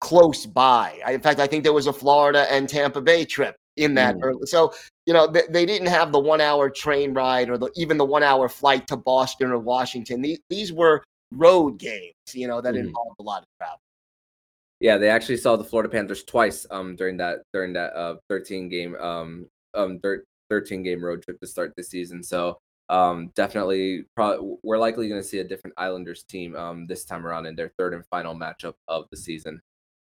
close 0.01 0.45
by. 0.45 0.99
I, 1.05 1.13
in 1.13 1.21
fact, 1.21 1.39
I 1.39 1.47
think 1.47 1.63
there 1.63 1.73
was 1.73 1.87
a 1.87 1.93
Florida 1.93 2.45
and 2.51 2.67
Tampa 2.67 3.01
Bay 3.01 3.25
trip 3.25 3.55
in 3.77 3.93
that. 3.95 4.17
Mm. 4.17 4.23
Early. 4.23 4.45
So 4.45 4.73
you 5.05 5.13
know 5.13 5.25
they, 5.25 5.43
they, 5.49 5.65
didn't 5.65 5.87
have 5.87 6.11
the 6.11 6.19
one 6.19 6.41
hour 6.41 6.69
train 6.69 7.13
ride 7.13 7.49
or 7.49 7.57
the, 7.57 7.71
even 7.75 7.97
the 7.97 8.05
one 8.05 8.21
hour 8.21 8.49
flight 8.49 8.85
to 8.87 8.97
Boston 8.97 9.51
or 9.51 9.57
Washington. 9.57 10.21
These 10.21 10.39
these 10.49 10.73
were 10.73 11.01
road 11.31 11.77
games, 11.77 12.13
you 12.33 12.47
know, 12.47 12.61
that 12.61 12.75
mm. 12.75 12.79
involved 12.79 13.15
a 13.19 13.23
lot 13.23 13.41
of 13.41 13.47
travel. 13.57 13.79
Yeah, 14.79 14.97
they 14.97 15.09
actually 15.09 15.37
saw 15.37 15.55
the 15.55 15.63
Florida 15.63 15.89
Panthers 15.89 16.23
twice 16.23 16.65
um 16.71 16.95
during 16.95 17.17
that 17.17 17.39
during 17.53 17.73
that 17.73 17.93
uh 17.93 18.15
13 18.29 18.69
game 18.69 18.95
um 18.95 19.47
um 19.73 19.99
13 20.49 20.83
game 20.83 21.03
road 21.03 21.21
trip 21.23 21.39
to 21.39 21.47
start 21.47 21.73
the 21.75 21.83
season. 21.83 22.23
So 22.23 22.59
um 22.87 23.31
definitely 23.35 24.05
probably 24.15 24.57
we're 24.63 24.77
likely 24.77 25.09
going 25.09 25.21
to 25.21 25.27
see 25.27 25.39
a 25.39 25.43
different 25.43 25.75
Islanders 25.77 26.23
team 26.23 26.55
um 26.55 26.87
this 26.87 27.05
time 27.05 27.25
around 27.25 27.45
in 27.45 27.55
their 27.55 27.71
third 27.77 27.93
and 27.93 28.05
final 28.07 28.35
matchup 28.35 28.75
of 28.87 29.05
the 29.11 29.17
season. 29.17 29.61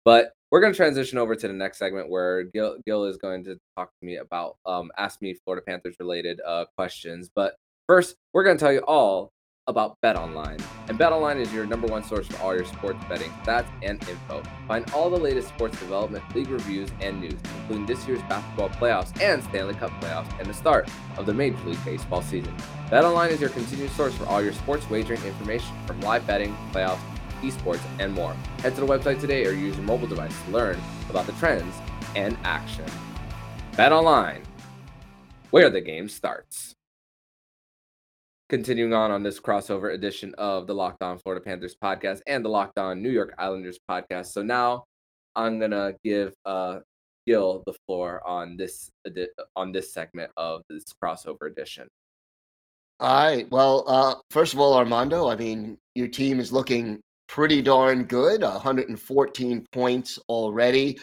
But 0.06 0.34
we're 0.52 0.60
going 0.60 0.74
to 0.74 0.78
transition 0.78 1.18
over 1.18 1.36
to 1.36 1.48
the 1.48 1.54
next 1.54 1.80
segment 1.80 2.10
where 2.10 2.44
Gil, 2.44 2.78
Gil 2.86 3.06
is 3.06 3.18
going 3.18 3.44
to 3.46 3.58
talk 3.78 3.90
to 3.90 4.06
me 4.06 4.18
about, 4.18 4.58
um, 4.66 4.92
ask 4.98 5.22
me 5.22 5.34
Florida 5.46 5.64
Panthers 5.66 5.96
related 6.00 6.40
uh, 6.46 6.66
questions. 6.78 7.30
But 7.34 7.56
first, 7.88 8.16
we're 8.34 8.44
going 8.44 8.58
to 8.58 8.64
tell 8.64 8.74
you 8.74 8.82
all 8.82 9.32
about 9.68 10.00
Bet 10.02 10.16
Online. 10.16 10.58
And 10.90 10.98
Bet 10.98 11.14
Online 11.14 11.38
is 11.38 11.54
your 11.54 11.66
number 11.66 11.88
one 11.88 12.04
source 12.04 12.28
for 12.28 12.42
all 12.42 12.54
your 12.54 12.66
sports 12.66 13.00
betting 13.08 13.32
stats 13.44 13.68
and 13.82 14.02
info. 14.10 14.44
Find 14.68 14.90
all 14.92 15.10
the 15.10 15.18
latest 15.18 15.48
sports 15.50 15.80
development, 15.80 16.24
league 16.36 16.50
reviews, 16.50 16.90
and 17.00 17.22
news, 17.22 17.40
including 17.62 17.86
this 17.86 18.06
year's 18.06 18.22
basketball 18.24 18.70
playoffs 18.70 19.20
and 19.22 19.42
Stanley 19.44 19.74
Cup 19.76 19.92
playoffs 20.02 20.38
and 20.40 20.50
the 20.50 20.54
start 20.54 20.90
of 21.18 21.26
the 21.26 21.34
Major 21.34 21.58
League 21.66 21.84
Baseball 21.86 22.22
season. 22.22 22.54
Bet 22.90 23.06
Online 23.06 23.32
is 23.32 23.40
your 23.40 23.50
continued 23.52 23.92
source 23.92 24.14
for 24.16 24.26
all 24.26 24.42
your 24.42 24.54
sports 24.54 24.90
wagering 24.90 25.24
information 25.24 25.74
from 25.88 26.02
live 26.02 26.28
betting, 26.28 26.56
playoffs, 26.74 27.00
esports, 27.42 27.82
and 28.00 28.14
more. 28.14 28.34
Head 28.60 28.76
to 28.76 28.82
the 28.82 28.88
website 28.88 29.22
today 29.22 29.46
or 29.46 29.52
use 29.52 29.76
your 29.78 29.86
mobile 29.86 30.08
device 30.08 30.36
to 30.46 30.52
learn 30.52 30.78
about 31.10 31.26
the 31.26 31.34
trends 31.34 31.76
and 32.16 32.38
action. 32.44 32.86
Bet 33.78 33.92
online, 33.92 34.44
where 35.52 35.70
the 35.70 35.82
game 35.82 36.10
starts. 36.10 36.76
Continuing 38.54 38.94
on 38.94 39.10
on 39.10 39.24
this 39.24 39.40
crossover 39.40 39.96
edition 39.96 40.32
of 40.38 40.68
the 40.68 40.76
Locked 40.76 41.02
On 41.02 41.18
Florida 41.18 41.44
Panthers 41.44 41.76
podcast 41.76 42.22
and 42.28 42.46
the 42.46 42.50
Locked 42.50 42.78
On 42.78 43.02
New 43.02 43.10
York 43.10 43.34
Islanders 43.40 43.80
podcast. 43.90 44.28
So 44.28 44.44
now 44.44 44.84
I'm 45.36 45.60
gonna 45.60 45.96
give 46.04 46.36
uh, 46.46 46.82
Gil 47.26 47.64
the 47.66 47.74
floor 47.88 48.22
on 48.28 48.56
this 48.56 48.92
on 49.56 49.72
this 49.72 49.92
segment 49.92 50.32
of 50.38 50.62
this 50.70 50.84
crossover 51.04 51.50
edition. 51.50 51.88
All 53.00 53.26
right. 53.26 53.50
Well, 53.50 53.86
uh, 53.88 54.16
first 54.30 54.54
of 54.54 54.60
all, 54.60 54.76
Armando, 54.76 55.30
I 55.30 55.36
mean, 55.36 55.76
your 55.96 56.08
team 56.08 56.40
is 56.40 56.52
looking 56.52 57.02
pretty 57.28 57.60
darn 57.60 58.04
good 58.04 58.44
114 58.44 59.66
points 59.72 60.20
already 60.30 61.00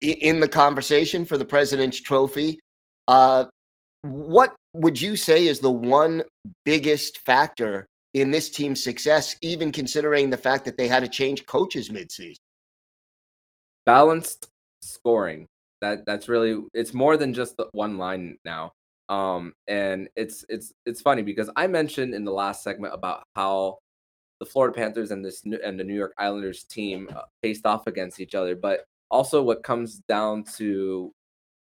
in 0.00 0.40
the 0.40 0.48
conversation 0.48 1.26
for 1.26 1.36
the 1.36 1.44
President's 1.44 2.00
Trophy. 2.00 2.58
Uh, 3.08 3.44
what 4.02 4.54
would 4.74 5.00
you 5.00 5.16
say 5.16 5.46
is 5.46 5.60
the 5.60 5.70
one 5.70 6.22
biggest 6.64 7.18
factor 7.18 7.86
in 8.14 8.30
this 8.30 8.50
team's 8.50 8.82
success, 8.82 9.36
even 9.42 9.72
considering 9.72 10.30
the 10.30 10.36
fact 10.36 10.64
that 10.64 10.76
they 10.76 10.88
had 10.88 11.00
to 11.00 11.08
change 11.08 11.46
coaches 11.46 11.90
midseason? 11.90 12.36
Balanced 13.86 14.48
scoring. 14.82 15.46
That 15.80 16.04
that's 16.06 16.28
really 16.28 16.62
it's 16.74 16.92
more 16.92 17.16
than 17.16 17.32
just 17.32 17.56
the 17.56 17.68
one 17.72 17.98
line 17.98 18.36
now. 18.44 18.72
Um, 19.08 19.54
and 19.66 20.08
it's 20.16 20.44
it's 20.48 20.72
it's 20.84 21.00
funny 21.00 21.22
because 21.22 21.48
I 21.56 21.66
mentioned 21.66 22.14
in 22.14 22.24
the 22.24 22.32
last 22.32 22.62
segment 22.62 22.94
about 22.94 23.22
how 23.36 23.78
the 24.40 24.46
Florida 24.46 24.74
Panthers 24.74 25.10
and 25.10 25.24
this 25.24 25.42
and 25.44 25.78
the 25.78 25.84
New 25.84 25.94
York 25.94 26.14
Islanders 26.18 26.64
team 26.64 27.08
uh, 27.14 27.22
faced 27.42 27.64
off 27.64 27.86
against 27.86 28.20
each 28.20 28.34
other, 28.34 28.54
but 28.54 28.84
also 29.10 29.42
what 29.42 29.62
comes 29.62 30.00
down 30.08 30.44
to 30.56 31.12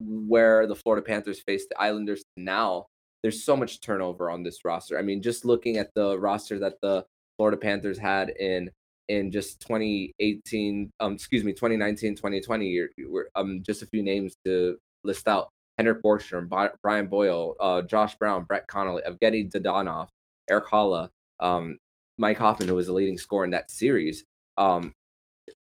where 0.06 0.68
the 0.68 0.76
Florida 0.76 1.06
Panthers 1.06 1.40
face 1.40 1.66
the 1.68 1.80
Islanders 1.80 2.24
now. 2.38 2.88
There's 3.24 3.44
so 3.44 3.56
much 3.56 3.82
turnover 3.82 4.32
on 4.32 4.44
this 4.44 4.66
roster. 4.66 4.98
I 4.98 5.04
mean, 5.04 5.22
just 5.22 5.46
looking 5.46 5.78
at 5.78 5.94
the 5.94 6.18
roster 6.18 6.58
that 6.60 6.82
the 6.82 7.06
Florida 7.38 7.58
Panthers 7.58 7.98
had 7.98 8.30
in 8.30 8.72
in 9.08 9.32
just 9.32 9.60
2018, 9.62 10.90
um, 11.00 11.14
excuse 11.14 11.44
me, 11.44 11.52
2019, 11.52 12.16
2020 12.16 12.68
year, 12.68 12.90
um, 13.36 13.62
just 13.62 13.82
a 13.82 13.88
few 13.88 14.02
names 14.02 14.36
to 14.46 14.78
list 15.04 15.28
out: 15.28 15.50
Henrik 15.78 16.02
Borgstrom, 16.02 16.50
Brian 16.82 17.08
Boyle, 17.08 17.56
uh, 17.60 17.82
Josh 17.82 18.16
Brown, 18.16 18.44
Brett 18.46 18.68
Connolly, 18.68 19.04
Evgeny 19.08 19.52
Dadonov, 19.52 20.08
Erik 20.50 20.66
Haula, 20.68 21.10
um, 21.40 21.78
Mike 22.18 22.38
Hoffman, 22.38 22.68
who 22.68 22.76
was 22.76 22.88
the 22.88 22.94
leading 22.94 23.18
scorer 23.18 23.46
in 23.46 23.52
that 23.52 23.70
series. 23.70 24.24
Um, 24.58 24.94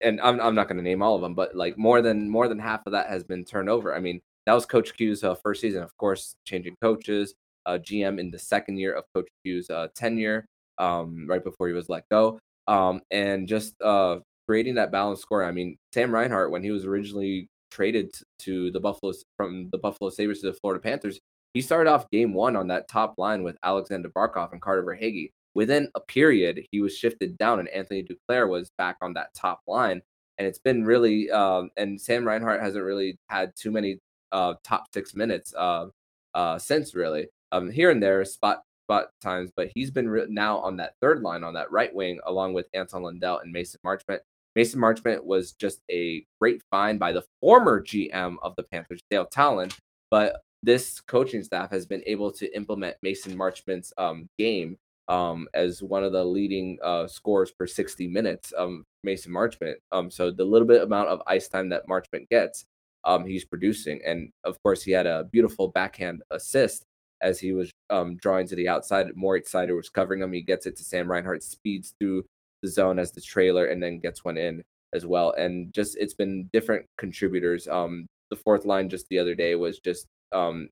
and 0.01 0.21
I'm 0.21 0.41
I'm 0.41 0.55
not 0.55 0.69
going 0.69 0.77
to 0.79 0.83
name 0.83 1.03
all 1.03 1.15
of 1.15 1.23
them, 1.23 1.35
but 1.35 1.55
like 1.55 1.79
more 1.79 2.03
than 2.03 2.29
more 2.29 2.49
than 2.49 2.59
half 2.59 2.87
of 2.87 2.93
that 2.93 3.09
has 3.09 3.25
been 3.25 3.45
turned 3.45 3.69
over. 3.69 3.95
I 3.95 4.01
mean, 4.01 4.21
that 4.47 4.53
was 4.53 4.67
Coach 4.67 4.95
Q's 4.97 5.25
uh, 5.25 5.35
first 5.35 5.61
season, 5.61 5.83
of 5.83 5.97
course, 5.97 6.37
changing 6.45 6.77
coaches, 6.83 7.35
uh, 7.67 7.79
GM 7.79 8.19
in 8.19 8.31
the 8.31 8.39
second 8.39 8.79
year 8.79 8.95
of 8.95 9.05
Coach 9.15 9.29
Q's 9.45 9.71
uh, 9.71 9.89
tenure, 9.95 10.47
um, 10.79 11.27
right 11.29 11.43
before 11.43 11.69
he 11.69 11.75
was 11.75 11.89
let 11.89 12.09
go, 12.11 12.39
um, 12.67 13.01
and 13.11 13.49
just 13.49 13.81
uh, 13.83 14.19
creating 14.47 14.75
that 14.75 14.93
balanced 14.93 15.23
score. 15.23 15.45
I 15.45 15.53
mean, 15.53 15.77
Sam 15.93 16.13
Reinhart, 16.13 16.51
when 16.51 16.63
he 16.63 16.71
was 16.71 16.85
originally 16.85 17.49
traded 17.71 18.15
to 18.41 18.71
the 18.71 18.81
Buffalo 18.81 19.13
from 19.37 19.69
the 19.71 19.79
Buffalo 19.79 20.11
Sabres 20.11 20.41
to 20.41 20.49
the 20.49 20.59
Florida 20.59 20.83
Panthers, 20.83 21.19
he 21.55 21.61
started 21.61 21.91
off 21.91 22.11
game 22.11 22.35
one 22.35 22.57
on 22.57 22.69
that 22.69 22.89
top 22.89 23.15
line 23.17 23.43
with 23.43 23.57
Alexander 23.63 24.09
Barkov 24.11 24.53
and 24.53 24.61
Carter 24.61 24.83
Verhaeghe 24.83 25.31
within 25.55 25.89
a 25.95 26.01
period, 26.01 26.67
he 26.71 26.81
was 26.81 26.97
shifted 26.97 27.39
down, 27.39 27.59
and 27.59 27.69
Anthony 27.69 28.03
Duclair 28.05 28.49
was 28.49 28.71
back 28.77 28.97
on 29.01 29.15
that 29.15 29.35
top 29.35 29.61
line. 29.67 30.03
And 30.39 30.49
it's 30.49 30.59
been 30.59 30.85
really, 30.85 31.31
um, 31.31 31.71
and 31.77 32.01
Sam 32.01 32.27
Reinhart 32.27 32.61
hasn't 32.61 32.85
really 32.85 33.19
had 33.29 33.53
too 33.57 33.71
many 33.71 33.99
uh, 34.33 34.55
top 34.65 34.87
six 34.93 35.15
minutes 35.15 35.55
uh, 35.55 35.87
uh, 36.35 36.59
since 36.59 36.95
really. 36.95 37.29
Um, 37.53 37.71
here 37.71 37.91
and 37.91 38.03
there, 38.03 38.25
spot 38.25 38.63
spot 38.85 39.09
times, 39.23 39.51
but 39.57 39.71
he's 39.75 39.91
been 39.91 40.09
re- 40.09 40.27
now 40.29 40.59
on 40.59 40.77
that 40.77 40.95
third 41.01 41.23
line 41.23 41.45
on 41.45 41.55
that 41.55 41.71
right 41.71 41.95
wing, 41.95 42.19
along 42.27 42.53
with 42.53 42.67
Anton 42.75 43.03
Lundell 43.03 43.39
and 43.39 43.53
Mason 43.53 43.81
Marchment. 43.87 44.19
Mason 44.57 44.81
Marchment 44.81 45.25
was 45.25 45.53
just 45.53 45.81
a 45.91 46.25
great 46.41 46.63
find 46.71 46.99
by 46.99 47.13
the 47.13 47.25
former 47.41 47.83
GM 47.83 48.37
of 48.43 48.55
the 48.57 48.63
Panthers, 48.65 49.03
Dale 49.11 49.27
Tallon, 49.27 49.71
but 50.11 50.43
this 50.63 51.01
coaching 51.01 51.43
staff 51.43 51.71
has 51.71 51.87
been 51.87 52.03
able 52.07 52.31
to 52.33 52.55
implement 52.57 52.97
Mason 53.03 53.37
Marchment's 53.37 53.93
um, 53.99 54.29
game 54.39 54.77
um, 55.09 55.49
as 55.55 55.83
one 55.83 56.05
of 56.05 56.13
the 56.13 56.25
leading 56.25 56.79
uh, 56.83 57.07
scores 57.07 57.51
per 57.51 57.67
60 57.67 58.09
minutes, 58.09 58.53
um, 58.57 58.85
Mason 59.03 59.33
Marchment. 59.33 59.75
Um, 59.93 60.11
so 60.11 60.31
the 60.31 60.45
little 60.45 60.67
bit 60.67 60.83
amount 60.83 61.09
of 61.09 61.23
ice 61.27 61.49
time 61.49 61.69
that 61.71 61.87
Marchment 61.89 62.29
gets 62.31 62.65
um, 63.05 63.25
he's 63.25 63.45
producing. 63.45 64.01
And 64.05 64.31
of 64.45 64.61
course, 64.63 64.83
he 64.83 64.93
had 64.93 65.07
a 65.07 65.25
beautiful 65.25 65.69
backhand 65.69 66.23
assist 66.31 66.85
as 67.21 67.39
he 67.39 67.53
was 67.53 67.71
um, 67.91 68.17
drawing 68.17 68.47
to 68.49 68.57
the 68.57 68.69
outside. 68.69 69.07
Moritz 69.15 69.53
Seider 69.53 69.77
was 69.77 69.89
covering 69.89 70.23
him. 70.23 70.33
He 70.33 70.43
gets 70.43 70.67
it 70.67 70.77
to 70.77 70.85
Sam 70.85 71.11
Reinhart, 71.11 71.43
speeds 71.43 71.95
through 71.99 72.25
the 72.63 72.69
zone 72.69 72.99
as 72.99 73.13
the 73.13 73.21
trailer, 73.21 73.67
and 73.67 73.83
then 73.83 74.01
gets 74.01 74.25
one 74.25 74.39
in 74.39 74.63
as 74.95 75.07
well. 75.07 75.33
And 75.33 75.73
just 75.73 75.97
it's 75.99 76.15
been 76.15 76.49
different 76.53 76.87
contributors. 76.99 77.69
Um, 77.69 78.07
the 78.31 78.37
fourth 78.37 78.65
line 78.65 78.89
just 78.89 79.07
the 79.09 79.19
other 79.19 79.35
day 79.35 79.55
was 79.55 79.79
just 79.79 80.07
um, 80.33 80.69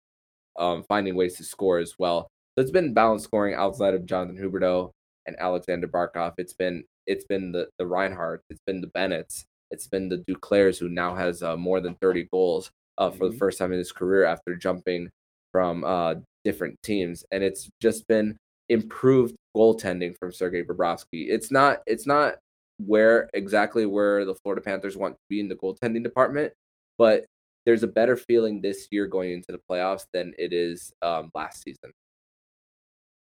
um, 0.59 0.85
finding 0.85 1.15
ways 1.15 1.37
to 1.37 1.45
score 1.45 1.79
as 1.79 1.99
well. 1.99 2.29
So 2.55 2.63
it's 2.63 2.71
been 2.71 2.93
balanced 2.93 3.25
scoring 3.25 3.55
outside 3.55 3.95
of 3.95 4.05
Jonathan 4.05 4.37
Huberdeau 4.37 4.91
and 5.27 5.37
Alexander 5.39 5.89
Barkov. 5.89 6.35
It's 6.37 6.53
been 6.53 6.85
it's 7.07 7.25
been 7.25 7.53
the 7.53 7.69
the 7.79 7.87
Reinhart, 7.87 8.43
it's 8.51 8.61
been 8.67 8.81
the 8.81 8.89
Bennett's, 8.89 9.47
it's 9.71 9.87
been 9.87 10.09
the 10.09 10.23
Duclairs 10.27 10.79
who 10.79 10.89
now 10.89 11.15
has 11.15 11.43
uh, 11.43 11.57
more 11.57 11.81
than 11.81 11.95
30 11.97 12.29
goals 12.33 12.71
uh, 12.99 13.11
for 13.11 13.25
mm-hmm. 13.25 13.33
the 13.33 13.39
first 13.39 13.59
time 13.59 13.73
in 13.73 13.79
his 13.79 13.91
career 13.91 14.25
after 14.25 14.55
jumping 14.55 15.09
from 15.51 15.85
uh, 15.85 16.15
different 16.45 16.77
teams, 16.83 17.25
and 17.31 17.43
it's 17.43 17.69
just 17.81 18.07
been 18.07 18.37
improved 18.69 19.35
goaltending 19.57 20.15
from 20.19 20.33
Sergei 20.33 20.63
Bobrovsky. 20.63 21.29
It's 21.29 21.51
not 21.51 21.79
it's 21.87 22.07
not 22.07 22.35
where 22.79 23.31
exactly 23.33 23.87
where 23.87 24.25
the 24.25 24.35
Florida 24.35 24.63
Panthers 24.63 24.97
want 24.97 25.15
to 25.15 25.21
be 25.31 25.41
in 25.41 25.49
the 25.49 25.57
goaltending 25.57 26.03
department, 26.03 26.53
but 26.99 27.25
there's 27.65 27.83
a 27.83 27.89
better 27.89 28.17
feeling 28.17 28.61
this 28.61 28.89
year 28.91 29.07
going 29.07 29.33
into 29.33 29.53
the 29.53 29.61
playoffs 29.71 30.05
than 30.13 30.35
it 30.39 30.53
is 30.53 30.93
um, 31.01 31.31
last 31.35 31.63
season. 31.63 31.93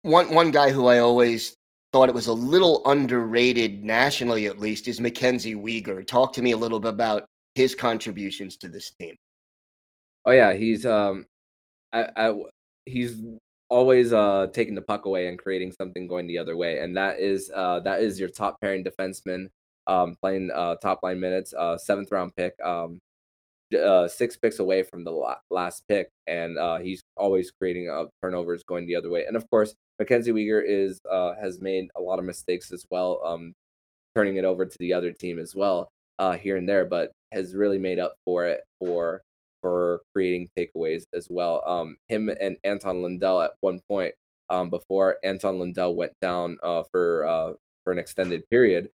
One 0.02 0.33
one 0.33 0.50
guy 0.50 0.71
who 0.71 0.87
I 0.87 0.99
always 0.99 1.57
thought 1.92 2.09
it 2.09 2.14
was 2.14 2.28
a 2.28 2.33
little 2.33 2.83
underrated 2.87 3.85
nationally, 3.85 4.47
at 4.47 4.59
least, 4.59 4.88
is 4.88 5.00
Mackenzie 5.00 5.54
Weegar. 5.54 6.07
Talk 6.07 6.33
to 6.35 6.42
me 6.42 6.52
a 6.52 6.57
little 6.57 6.80
bit 6.80 6.88
about 6.90 7.26
his 7.54 7.75
contributions 7.75 8.57
to 8.59 8.69
this 8.69 8.90
team. 8.92 9.16
Oh 10.25 10.30
yeah, 10.33 10.52
he's 10.54 10.87
um, 10.87 11.26
I, 11.92 12.09
I 12.16 12.35
he's 12.87 13.23
always 13.69 14.12
uh 14.12 14.49
taking 14.52 14.75
the 14.75 14.83
puck 14.83 15.04
away 15.07 15.28
and 15.28 15.38
creating 15.38 15.73
something 15.73 16.07
going 16.07 16.26
the 16.26 16.38
other 16.38 16.57
way, 16.57 16.80
and 16.80 16.97
that 16.97 17.19
is 17.21 17.50
uh 17.54 17.80
that 17.80 18.00
is 18.02 18.19
your 18.19 18.28
top 18.30 18.61
pairing 18.61 18.85
defenseman 18.85 19.49
um 19.87 20.16
playing 20.21 20.50
uh 20.54 20.76
top 20.76 21.02
line 21.02 21.21
minutes 21.21 21.54
uh 21.54 21.76
seventh 21.76 22.12
round 22.12 22.35
pick 22.37 22.54
um 22.64 23.00
uh, 23.75 24.09
six 24.09 24.37
picks 24.37 24.59
away 24.59 24.83
from 24.83 25.04
the 25.04 25.37
last 25.50 25.85
pick, 25.88 26.11
and 26.26 26.59
uh, 26.59 26.78
he's 26.78 27.02
always 27.16 27.50
creating 27.50 27.88
uh, 27.88 28.04
turnovers 28.23 28.62
going 28.64 28.87
the 28.87 28.97
other 28.97 29.11
way. 29.11 29.25
And 29.26 29.37
of 29.37 29.49
course, 29.50 29.75
Mackenzie 30.00 30.33
Weegar 30.33 30.62
is 30.66 30.99
uh, 31.09 31.35
has 31.38 31.61
made 31.61 31.88
a 31.95 32.00
lot 32.00 32.19
of 32.19 32.25
mistakes 32.25 32.73
as 32.73 32.87
well, 32.90 33.21
um, 33.23 33.52
turning 34.16 34.37
it 34.37 34.47
over 34.47 34.64
to 34.64 34.76
the 34.80 34.95
other 34.95 35.12
team 35.12 35.38
as 35.38 35.54
well 35.54 35.90
uh, 36.19 36.33
here 36.33 36.57
and 36.57 36.66
there, 36.66 36.87
but 36.87 37.12
has 37.33 37.54
really 37.54 37.78
made 37.78 37.99
up 37.99 38.14
for 38.25 38.47
it 38.47 38.62
for 38.78 39.21
for 39.61 40.00
creating 40.14 40.49
takeaways 40.59 41.04
as 41.12 41.28
well. 41.28 41.62
Um, 41.66 41.99
him 42.09 42.30
and 42.30 42.57
Anton 42.64 43.02
Lundell 43.02 43.42
at 43.42 43.50
one 43.61 43.78
point 43.88 44.14
um, 44.49 44.71
before 44.71 45.19
Anton 45.23 45.59
Lundell 45.59 45.95
went 45.95 46.12
down 46.23 46.57
uh, 46.62 46.83
for 46.90 47.26
uh, 47.26 47.52
for 47.85 47.92
an 47.92 47.99
extended 47.99 48.49
period. 48.49 48.88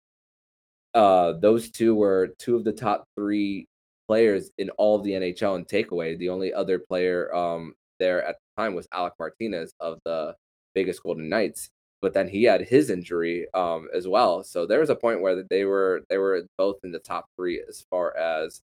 Uh, 0.95 1.33
those 1.33 1.69
two 1.69 1.93
were 1.93 2.33
two 2.39 2.55
of 2.55 2.63
the 2.63 2.73
top 2.73 3.05
three 3.15 3.67
players 4.07 4.49
in 4.57 4.71
all 4.71 4.95
of 4.95 5.03
the 5.03 5.11
NHL 5.11 5.55
in 5.55 5.65
takeaway. 5.65 6.17
The 6.17 6.29
only 6.29 6.51
other 6.51 6.79
player 6.79 7.33
um, 7.35 7.75
there 7.99 8.23
at 8.23 8.37
the 8.37 8.63
time 8.63 8.73
was 8.73 8.87
Alec 8.91 9.13
Martinez 9.19 9.71
of 9.79 9.99
the 10.03 10.35
Vegas 10.75 10.99
Golden 10.99 11.29
Knights, 11.29 11.69
but 12.01 12.13
then 12.13 12.27
he 12.27 12.43
had 12.43 12.61
his 12.61 12.89
injury 12.89 13.47
um, 13.53 13.87
as 13.93 14.07
well. 14.07 14.43
So 14.43 14.65
there 14.65 14.79
was 14.79 14.89
a 14.89 14.95
point 14.95 15.21
where 15.21 15.43
they 15.49 15.65
were 15.65 16.03
they 16.09 16.17
were 16.17 16.43
both 16.57 16.77
in 16.83 16.91
the 16.91 16.99
top 16.99 17.25
three 17.35 17.63
as 17.67 17.85
far 17.89 18.15
as 18.17 18.61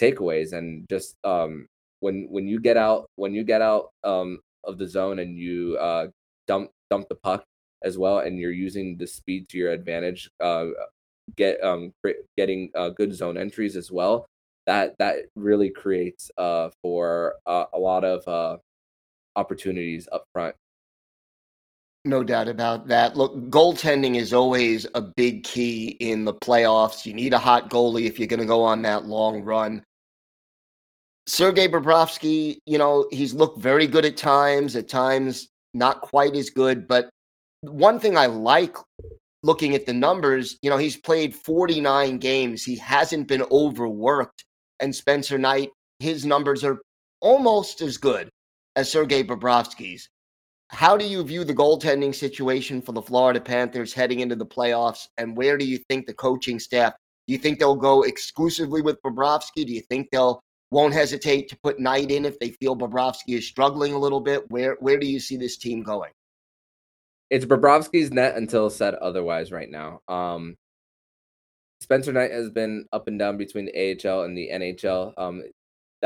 takeaways, 0.00 0.52
and 0.52 0.86
just 0.88 1.16
um, 1.24 1.66
when 2.00 2.26
when 2.30 2.46
you 2.46 2.60
get 2.60 2.76
out 2.76 3.10
when 3.16 3.32
you 3.34 3.44
get 3.44 3.62
out 3.62 3.90
um, 4.04 4.38
of 4.64 4.78
the 4.78 4.88
zone 4.88 5.18
and 5.18 5.38
you 5.38 5.76
uh, 5.80 6.08
dump 6.46 6.70
dump 6.90 7.08
the 7.08 7.16
puck 7.16 7.44
as 7.82 7.98
well, 7.98 8.20
and 8.20 8.38
you're 8.38 8.52
using 8.52 8.96
the 8.96 9.06
speed 9.06 9.48
to 9.48 9.58
your 9.58 9.72
advantage, 9.72 10.30
uh, 10.40 10.66
get 11.36 11.62
um, 11.64 11.92
getting 12.36 12.70
uh, 12.74 12.90
good 12.90 13.14
zone 13.14 13.36
entries 13.36 13.76
as 13.76 13.90
well 13.90 14.26
that 14.66 14.98
that 14.98 15.16
really 15.34 15.70
creates 15.70 16.30
uh, 16.36 16.70
for 16.82 17.36
uh, 17.46 17.64
a 17.72 17.78
lot 17.78 18.04
of 18.04 18.26
uh, 18.28 18.56
opportunities 19.36 20.08
up 20.12 20.24
front. 20.32 20.54
No 22.06 22.22
doubt 22.22 22.48
about 22.48 22.86
that. 22.86 23.16
Look, 23.16 23.36
goaltending 23.50 24.16
is 24.16 24.32
always 24.32 24.86
a 24.94 25.02
big 25.02 25.42
key 25.42 25.96
in 25.98 26.24
the 26.24 26.32
playoffs. 26.32 27.04
You 27.04 27.12
need 27.12 27.34
a 27.34 27.38
hot 27.38 27.68
goalie 27.68 28.06
if 28.06 28.18
you're 28.18 28.28
going 28.28 28.40
to 28.40 28.46
go 28.46 28.62
on 28.62 28.82
that 28.82 29.06
long 29.06 29.42
run. 29.42 29.82
Sergei 31.26 31.66
Bobrovsky, 31.66 32.58
you 32.64 32.78
know, 32.78 33.08
he's 33.10 33.34
looked 33.34 33.60
very 33.60 33.88
good 33.88 34.04
at 34.04 34.16
times, 34.16 34.76
at 34.76 34.88
times 34.88 35.48
not 35.74 36.00
quite 36.00 36.36
as 36.36 36.48
good. 36.48 36.86
But 36.86 37.10
one 37.62 37.98
thing 37.98 38.16
I 38.16 38.26
like 38.26 38.76
looking 39.42 39.74
at 39.74 39.84
the 39.84 39.92
numbers, 39.92 40.56
you 40.62 40.70
know, 40.70 40.76
he's 40.76 40.96
played 40.96 41.34
49 41.34 42.18
games. 42.18 42.62
He 42.62 42.76
hasn't 42.76 43.26
been 43.26 43.42
overworked 43.50 44.44
and 44.80 44.94
Spencer 44.94 45.38
Knight, 45.38 45.70
his 45.98 46.24
numbers 46.24 46.62
are 46.62 46.80
almost 47.20 47.80
as 47.80 47.96
good 47.96 48.28
as 48.76 48.90
Sergei 48.90 49.24
Bobrovsky's. 49.24 50.08
How 50.68 50.96
do 50.96 51.06
you 51.06 51.22
view 51.22 51.44
the 51.44 51.54
goaltending 51.54 52.14
situation 52.14 52.82
for 52.82 52.92
the 52.92 53.02
Florida 53.02 53.40
Panthers 53.40 53.94
heading 53.94 54.20
into 54.20 54.34
the 54.34 54.46
playoffs? 54.46 55.06
And 55.16 55.36
where 55.36 55.56
do 55.56 55.64
you 55.64 55.78
think 55.88 56.06
the 56.06 56.14
coaching 56.14 56.58
staff? 56.58 56.94
Do 57.26 57.32
you 57.32 57.38
think 57.38 57.58
they'll 57.58 57.76
go 57.76 58.02
exclusively 58.02 58.82
with 58.82 59.00
Bobrovsky? 59.02 59.66
Do 59.66 59.72
you 59.72 59.82
think 59.82 60.08
they'll 60.10 60.40
won't 60.72 60.94
hesitate 60.94 61.48
to 61.48 61.56
put 61.62 61.78
Knight 61.78 62.10
in 62.10 62.24
if 62.24 62.38
they 62.40 62.50
feel 62.50 62.76
Bobrovsky 62.76 63.36
is 63.36 63.46
struggling 63.46 63.92
a 63.92 63.98
little 63.98 64.20
bit? 64.20 64.50
Where 64.50 64.76
where 64.80 64.98
do 64.98 65.06
you 65.06 65.20
see 65.20 65.36
this 65.36 65.56
team 65.56 65.82
going? 65.82 66.12
It's 67.30 67.44
Bobrovsky's 67.44 68.12
net 68.12 68.36
until 68.36 68.70
said 68.70 68.94
otherwise 68.94 69.52
right 69.52 69.70
now. 69.70 70.00
Um, 70.08 70.56
Spencer 71.80 72.12
Knight 72.12 72.30
has 72.30 72.50
been 72.50 72.86
up 72.92 73.08
and 73.08 73.18
down 73.18 73.36
between 73.36 73.66
the 73.66 74.08
AHL 74.08 74.22
and 74.22 74.36
the 74.36 74.50
NHL. 74.52 75.12
Um, 75.16 75.42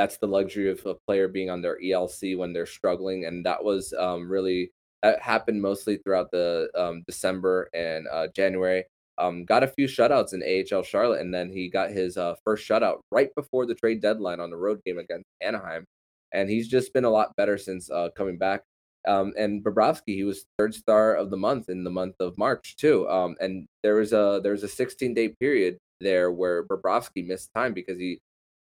that's 0.00 0.16
the 0.16 0.26
luxury 0.26 0.70
of 0.70 0.80
a 0.86 0.94
player 1.06 1.28
being 1.28 1.50
on 1.50 1.60
their 1.60 1.78
ELC 1.78 2.34
when 2.38 2.54
they're 2.54 2.64
struggling, 2.64 3.26
and 3.26 3.44
that 3.44 3.62
was 3.62 3.92
um, 3.98 4.30
really 4.30 4.72
that 5.02 5.20
happened 5.20 5.60
mostly 5.60 5.98
throughout 5.98 6.30
the 6.30 6.70
um, 6.74 7.02
December 7.06 7.68
and 7.74 8.06
uh, 8.10 8.26
January. 8.34 8.84
Um, 9.18 9.44
got 9.44 9.62
a 9.62 9.68
few 9.68 9.86
shutouts 9.86 10.32
in 10.32 10.42
AHL 10.42 10.82
Charlotte, 10.84 11.20
and 11.20 11.34
then 11.34 11.50
he 11.50 11.68
got 11.68 11.90
his 11.90 12.16
uh, 12.16 12.34
first 12.44 12.66
shutout 12.66 13.00
right 13.12 13.28
before 13.36 13.66
the 13.66 13.74
trade 13.74 14.00
deadline 14.00 14.40
on 14.40 14.48
the 14.48 14.56
road 14.56 14.80
game 14.86 14.98
against 14.98 15.26
Anaheim. 15.42 15.84
And 16.32 16.48
he's 16.48 16.68
just 16.68 16.94
been 16.94 17.04
a 17.04 17.10
lot 17.10 17.36
better 17.36 17.58
since 17.58 17.90
uh, 17.90 18.08
coming 18.16 18.38
back. 18.38 18.62
Um, 19.06 19.34
and 19.36 19.62
Bobrovsky, 19.62 20.14
he 20.14 20.24
was 20.24 20.46
third 20.58 20.74
star 20.74 21.14
of 21.14 21.28
the 21.28 21.36
month 21.36 21.68
in 21.68 21.84
the 21.84 21.90
month 21.90 22.14
of 22.20 22.38
March 22.38 22.76
too. 22.76 23.06
Um, 23.10 23.36
and 23.38 23.66
there 23.82 23.96
was 23.96 24.14
a 24.14 24.40
there 24.42 24.52
was 24.52 24.62
a 24.62 24.68
16 24.68 25.12
day 25.12 25.28
period 25.28 25.76
there 26.00 26.32
where 26.32 26.64
Bobrovsky 26.64 27.26
missed 27.26 27.50
time 27.54 27.74
because 27.74 27.98
he, 27.98 28.18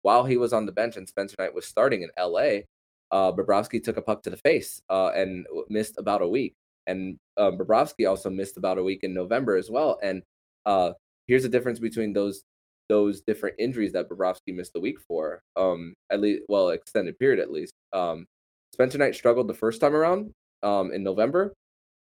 while 0.02 0.24
he 0.24 0.38
was 0.38 0.54
on 0.54 0.66
the 0.66 0.72
bench 0.72 0.98
and 0.98 1.08
Spencer 1.08 1.36
Knight 1.40 1.54
was 1.54 1.66
starting 1.66 2.02
in 2.02 2.10
L.A., 2.18 2.66
uh, 3.12 3.32
Bobrovsky 3.32 3.84
took 3.84 3.98
a 3.98 4.02
puck 4.02 4.24
to 4.24 4.30
the 4.30 4.38
face 4.38 4.82
uh, 4.90 5.10
and 5.10 5.46
missed 5.70 5.96
about 5.98 6.22
a 6.22 6.28
week. 6.28 6.56
And 6.88 7.18
uh, 7.38 7.52
Bobrovsky 7.52 8.10
also 8.10 8.30
missed 8.30 8.58
about 8.58 8.78
a 8.78 8.84
week 8.84 9.04
in 9.04 9.14
November 9.14 9.58
as 9.58 9.70
well. 9.70 10.00
And 10.02 10.24
uh, 10.66 10.94
here's 11.28 11.44
the 11.44 11.50
difference 11.50 11.80
between 11.80 12.14
those 12.14 12.44
those 12.90 13.22
different 13.22 13.56
injuries 13.58 13.94
that 13.94 14.10
Bobrovsky 14.10 14.54
missed 14.54 14.76
a 14.76 14.80
week 14.80 15.00
for, 15.08 15.42
um, 15.56 15.94
at 16.10 16.20
least 16.20 16.44
well 16.50 16.70
extended 16.70 17.18
period 17.20 17.40
at 17.40 17.52
least. 17.52 17.74
Um, 17.94 18.26
Spencer 18.74 18.98
Knight 18.98 19.16
struggled 19.16 19.48
the 19.48 19.54
first 19.54 19.80
time 19.80 19.96
around 19.96 20.34
um, 20.62 20.92
in 20.92 21.02
November, 21.02 21.54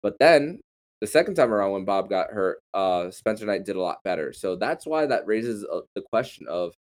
but 0.02 0.16
then 0.20 0.60
the 1.00 1.06
second 1.06 1.34
time 1.34 1.52
around 1.52 1.72
when 1.72 1.84
Bob 1.84 2.08
got 2.08 2.30
hurt, 2.30 2.58
uh, 2.72 3.10
Spencer 3.10 3.46
Knight 3.46 3.64
did 3.64 3.74
a 3.76 3.80
lot 3.80 3.98
better. 4.04 4.32
So 4.32 4.54
that's 4.54 4.86
why 4.86 5.06
that 5.06 5.26
raises 5.26 5.64
uh, 5.64 5.80
the 5.96 6.02
question 6.02 6.46
of 6.48 6.72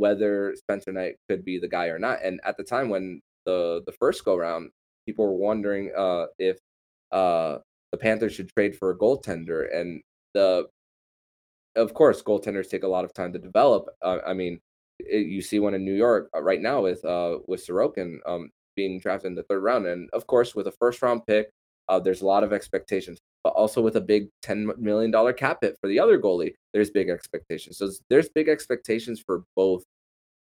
whether 0.00 0.54
Spencer 0.56 0.92
Knight 0.92 1.16
could 1.28 1.44
be 1.44 1.58
the 1.58 1.68
guy 1.68 1.86
or 1.86 1.98
not. 1.98 2.18
And 2.24 2.40
at 2.44 2.56
the 2.56 2.64
time 2.64 2.88
when 2.88 3.20
the 3.44 3.82
the 3.86 3.92
first 3.92 4.24
go 4.24 4.36
round, 4.36 4.70
people 5.06 5.26
were 5.26 5.34
wondering 5.48 5.92
uh, 5.96 6.26
if 6.38 6.58
uh, 7.12 7.58
the 7.92 7.98
Panthers 7.98 8.34
should 8.34 8.48
trade 8.48 8.76
for 8.76 8.90
a 8.90 8.98
goaltender, 8.98 9.62
and 9.74 10.02
the 10.34 10.66
of 11.76 11.94
course 11.94 12.22
goaltenders 12.22 12.70
take 12.70 12.82
a 12.82 12.88
lot 12.88 13.04
of 13.04 13.12
time 13.12 13.32
to 13.34 13.38
develop. 13.38 13.88
Uh, 14.02 14.18
I 14.26 14.32
mean, 14.32 14.60
it, 14.98 15.26
you 15.26 15.42
see 15.42 15.58
one 15.58 15.74
in 15.74 15.84
New 15.84 15.94
York 15.94 16.30
uh, 16.34 16.42
right 16.42 16.62
now 16.62 16.82
with 16.82 17.04
uh, 17.04 17.38
with 17.46 17.66
Sorokin. 17.66 18.18
Um, 18.26 18.50
being 18.76 18.98
drafted 18.98 19.28
in 19.28 19.34
the 19.34 19.42
third 19.42 19.62
round. 19.62 19.86
And 19.86 20.08
of 20.12 20.26
course, 20.26 20.54
with 20.54 20.66
a 20.66 20.72
first 20.72 21.02
round 21.02 21.26
pick, 21.26 21.50
uh, 21.88 22.00
there's 22.00 22.22
a 22.22 22.26
lot 22.26 22.44
of 22.44 22.52
expectations. 22.52 23.18
But 23.42 23.50
also 23.50 23.80
with 23.80 23.96
a 23.96 24.00
big 24.00 24.28
$10 24.44 24.76
million 24.78 25.12
cap 25.34 25.58
hit 25.62 25.76
for 25.80 25.88
the 25.88 25.98
other 25.98 26.20
goalie, 26.20 26.54
there's 26.74 26.90
big 26.90 27.08
expectations. 27.08 27.78
So 27.78 27.90
there's 28.10 28.28
big 28.28 28.48
expectations 28.48 29.22
for 29.24 29.44
both 29.56 29.82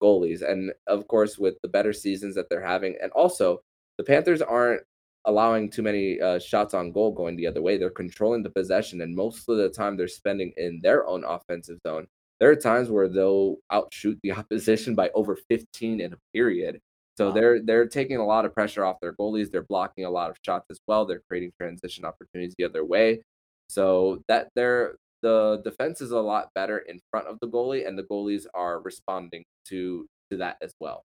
goalies. 0.04 0.42
And 0.42 0.74
of 0.88 1.08
course, 1.08 1.38
with 1.38 1.56
the 1.64 1.70
better 1.70 1.94
seasons 1.94 2.36
that 2.36 2.50
they're 2.50 2.66
having, 2.66 2.98
and 3.02 3.12
also 3.14 3.62
the 3.98 4.04
Panthers 4.04 4.42
aren't 4.42 4.82
allowing 5.26 5.70
too 5.70 5.84
many 5.84 6.20
uh, 6.20 6.40
shots 6.40 6.74
on 6.74 6.92
goal 6.92 7.12
going 7.12 7.38
the 7.38 7.48
other 7.48 7.62
way. 7.62 7.78
They're 7.78 7.90
controlling 7.90 8.44
the 8.44 8.50
possession, 8.50 9.02
and 9.02 9.16
most 9.16 9.48
of 9.48 9.58
the 9.58 9.70
time 9.70 9.96
they're 9.96 10.08
spending 10.08 10.52
in 10.58 10.82
their 10.84 11.08
own 11.08 11.24
offensive 11.24 11.80
zone 11.88 12.08
there 12.42 12.50
are 12.50 12.56
times 12.56 12.90
where 12.90 13.08
they'll 13.08 13.58
outshoot 13.70 14.20
the 14.24 14.32
opposition 14.38 14.96
by 14.96 15.10
over 15.14 15.38
15 15.48 16.02
in 16.02 16.12
a 16.12 16.18
period. 16.34 16.82
So 17.18 17.28
Wow. 17.28 17.34
they're 17.34 17.62
they're 17.62 17.88
taking 17.88 18.18
a 18.18 18.26
lot 18.26 18.46
of 18.46 18.54
pressure 18.54 18.86
off 18.86 19.00
their 19.02 19.14
goalies. 19.14 19.52
They're 19.52 19.64
blocking 19.64 20.06
a 20.06 20.10
lot 20.10 20.30
of 20.32 20.38
shots 20.46 20.66
as 20.70 20.80
well. 20.88 21.06
They're 21.06 21.22
creating 21.30 21.52
transition 21.60 22.06
opportunities 22.06 22.56
the 22.58 22.66
other 22.66 22.86
way. 22.86 23.22
So 23.70 24.22
that 24.28 24.50
they're 24.56 24.96
the 25.22 25.62
defense 25.64 26.02
is 26.02 26.12
a 26.12 26.20
lot 26.20 26.50
better 26.56 26.80
in 26.80 27.00
front 27.12 27.28
of 27.28 27.38
the 27.42 27.48
goalie, 27.48 27.88
and 27.88 27.98
the 27.98 28.04
goalies 28.04 28.46
are 28.54 28.82
responding 28.82 29.44
to 29.68 30.08
to 30.32 30.38
that 30.38 30.58
as 30.62 30.74
well. 30.80 31.04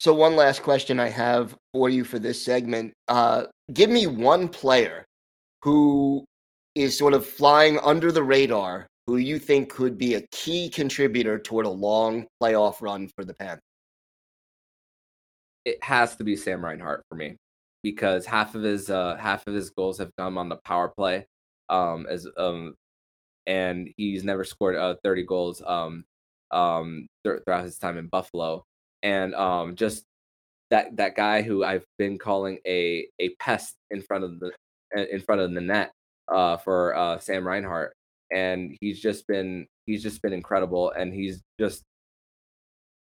So 0.00 0.14
one 0.14 0.34
last 0.34 0.62
question 0.62 0.98
I 0.98 1.08
have 1.10 1.54
for 1.74 1.90
you 1.90 2.04
for 2.04 2.18
this 2.18 2.42
segment. 2.42 2.94
Uh, 3.08 3.46
give 3.74 3.90
me 3.90 4.06
one 4.06 4.48
player 4.48 5.04
who 5.62 6.24
is 6.74 6.96
sort 6.96 7.12
of 7.14 7.26
flying 7.26 7.78
under 7.80 8.10
the 8.10 8.22
radar 8.22 8.86
who 9.06 9.18
you 9.18 9.38
think 9.38 9.68
could 9.70 9.98
be 9.98 10.14
a 10.14 10.22
key 10.32 10.70
contributor 10.70 11.38
toward 11.38 11.66
a 11.66 11.70
long 11.70 12.26
playoff 12.42 12.80
run 12.80 13.08
for 13.14 13.24
the 13.24 13.34
Panthers. 13.34 13.60
It 15.64 15.82
has 15.82 16.16
to 16.16 16.24
be 16.24 16.36
Sam 16.36 16.64
Reinhart 16.64 17.04
for 17.08 17.16
me 17.16 17.36
because 17.82 18.26
half 18.26 18.54
of 18.54 18.62
his 18.62 18.90
uh 18.90 19.16
half 19.16 19.46
of 19.46 19.54
his 19.54 19.70
goals 19.70 19.98
have 19.98 20.10
come 20.18 20.38
on 20.38 20.48
the 20.48 20.56
power 20.64 20.88
play. 20.88 21.26
Um 21.68 22.06
as 22.08 22.26
um 22.36 22.74
and 23.46 23.90
he's 23.96 24.24
never 24.24 24.44
scored 24.44 24.76
uh 24.76 24.96
30 25.04 25.24
goals 25.26 25.62
um 25.66 26.04
um 26.52 27.08
thr- 27.24 27.38
throughout 27.44 27.64
his 27.64 27.78
time 27.78 27.98
in 27.98 28.08
Buffalo. 28.08 28.64
And 29.02 29.34
um 29.34 29.76
just 29.76 30.04
that 30.70 30.96
that 30.96 31.16
guy 31.16 31.42
who 31.42 31.64
I've 31.64 31.84
been 31.98 32.18
calling 32.18 32.58
a 32.66 33.08
a 33.18 33.30
pest 33.40 33.76
in 33.90 34.02
front 34.02 34.24
of 34.24 34.40
the 34.40 34.52
in 35.12 35.20
front 35.20 35.40
of 35.40 35.52
the 35.52 35.60
net 35.60 35.92
uh, 36.28 36.56
for 36.58 36.94
uh, 36.96 37.18
Sam 37.18 37.46
Reinhart, 37.46 37.92
and 38.32 38.76
he's 38.80 39.00
just 39.00 39.26
been 39.26 39.66
he's 39.86 40.02
just 40.02 40.22
been 40.22 40.32
incredible, 40.32 40.90
and 40.92 41.12
he's 41.12 41.42
just 41.58 41.82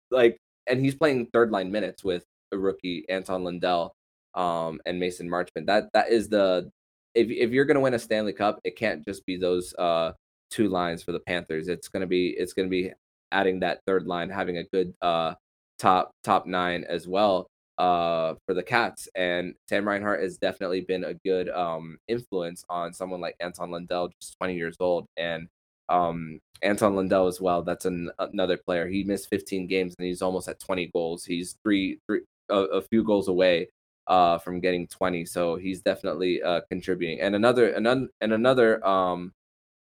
like 0.10 0.38
and 0.68 0.80
he's 0.80 0.96
playing 0.96 1.28
third 1.34 1.52
line 1.52 1.72
minutes 1.72 2.04
with 2.04 2.24
rookie 2.58 3.06
Anton 3.10 3.44
Lundell 3.44 3.96
um, 4.36 4.80
and 4.86 5.00
Mason 5.00 5.30
Marchment. 5.30 5.66
That 5.66 5.90
that 5.94 6.10
is 6.10 6.30
the 6.30 6.70
if 7.16 7.30
if 7.30 7.52
you're 7.52 7.66
gonna 7.66 7.80
win 7.80 7.94
a 7.94 8.00
Stanley 8.00 8.34
Cup, 8.34 8.60
it 8.64 8.78
can't 8.78 9.04
just 9.06 9.26
be 9.26 9.38
those 9.38 9.74
uh, 9.76 10.14
two 10.50 10.68
lines 10.68 11.04
for 11.04 11.12
the 11.12 11.20
Panthers. 11.20 11.68
It's 11.68 11.88
gonna 11.88 12.08
be 12.08 12.30
it's 12.30 12.54
gonna 12.54 12.70
be 12.70 12.92
adding 13.32 13.60
that 13.62 13.82
third 13.86 14.06
line, 14.08 14.30
having 14.30 14.58
a 14.58 14.64
good 14.66 14.94
uh, 15.02 15.34
top 15.80 16.12
top 16.24 16.46
nine 16.46 16.86
as 16.88 17.08
well 17.08 17.48
uh, 17.78 18.36
for 18.46 18.54
the 18.54 18.64
Cats. 18.64 19.08
And 19.16 19.56
Sam 19.68 19.88
Reinhart 19.88 20.22
has 20.22 20.38
definitely 20.38 20.82
been 20.82 21.04
a 21.04 21.16
good 21.26 21.50
um, 21.50 21.98
influence 22.08 22.64
on 22.70 22.94
someone 22.94 23.22
like 23.22 23.36
Anton 23.40 23.72
Lundell, 23.72 24.10
just 24.22 24.38
20 24.38 24.56
years 24.56 24.78
old, 24.80 25.06
and 25.18 25.48
um, 25.90 26.40
Anton 26.62 26.96
Lundell 26.96 27.28
as 27.28 27.42
well. 27.42 27.64
That's 27.64 27.86
an, 27.86 28.12
another 28.20 28.58
player. 28.58 28.88
He 28.88 29.04
missed 29.04 29.30
15 29.30 29.68
games 29.68 29.96
and 29.98 30.06
he's 30.06 30.22
almost 30.22 30.48
at 30.48 30.60
20 30.60 30.92
goals. 30.94 31.26
He's 31.26 31.58
three, 31.64 32.00
three 32.08 32.22
a, 32.50 32.56
a 32.56 32.82
few 32.82 33.04
goals 33.04 33.28
away 33.28 33.70
uh, 34.08 34.38
from 34.40 34.60
getting 34.60 34.88
20. 34.88 35.26
So 35.26 35.56
he's 35.56 35.82
definitely 35.82 36.42
uh, 36.42 36.62
contributing. 36.70 37.22
And 37.22 37.36
another, 37.36 37.70
another, 37.70 38.08
and 38.22 38.34
another 38.34 38.86
um, 38.86 39.32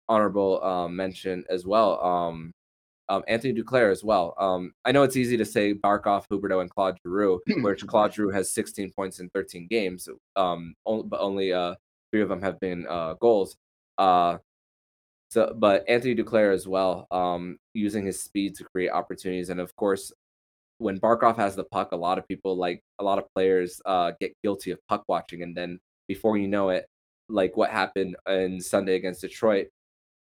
honorable 0.09 0.63
um, 0.63 0.95
mention 0.97 1.45
as 1.49 1.67
well. 1.67 2.03
Um, 2.05 2.53
um, 3.09 3.23
Anthony 3.29 3.53
Duclair 3.53 3.91
as 3.91 4.05
well. 4.05 4.35
Um, 4.39 4.73
I 4.85 4.93
know 4.93 5.03
it's 5.03 5.17
easy 5.17 5.37
to 5.37 5.45
say 5.45 5.75
Barkov, 5.75 6.27
Huberdeau, 6.29 6.61
and 6.61 6.71
Claude 6.71 6.99
Giroux, 7.05 7.41
which 7.59 7.87
Claude 7.87 8.15
Giroux 8.15 8.31
has 8.31 8.55
16 8.55 8.93
points 8.93 9.21
in 9.21 9.29
13 9.31 9.67
games, 9.69 10.09
um, 10.37 10.75
on- 10.85 11.09
but 11.09 11.21
only 11.21 11.53
uh, 11.53 11.75
three 12.11 12.23
of 12.23 12.29
them 12.29 12.41
have 12.41 12.59
been 12.61 12.87
uh, 12.89 13.15
goals. 13.15 13.57
Uh, 13.99 14.39
so, 15.31 15.53
but 15.57 15.85
Anthony 15.89 16.15
Duclair 16.15 16.53
as 16.55 16.69
well, 16.69 17.07
um, 17.11 17.59
using 17.75 18.05
his 18.07 18.23
speed 18.23 18.55
to 18.57 18.65
create 18.65 18.91
opportunities, 18.91 19.49
and 19.51 19.61
of 19.61 19.75
course, 19.77 20.13
when 20.83 20.99
Barkov 21.01 21.37
has 21.37 21.57
the 21.57 21.65
puck, 21.65 21.93
a 21.93 21.97
lot 21.97 22.19
of 22.19 22.27
people 22.29 22.57
like 22.57 22.83
a 22.99 23.05
lot 23.05 23.19
of 23.19 23.25
players 23.35 23.81
uh, 23.87 24.13
get 24.21 24.37
guilty 24.43 24.73
of 24.73 24.79
puck 24.89 25.05
watching, 25.09 25.43
and 25.43 25.57
then 25.57 25.79
before 26.09 26.37
you 26.37 26.49
know 26.49 26.71
it, 26.71 26.87
like 27.29 27.57
what 27.57 27.71
happened 27.71 28.17
in 28.29 28.61
Sunday 28.61 28.97
against 28.97 29.23
Detroit, 29.23 29.69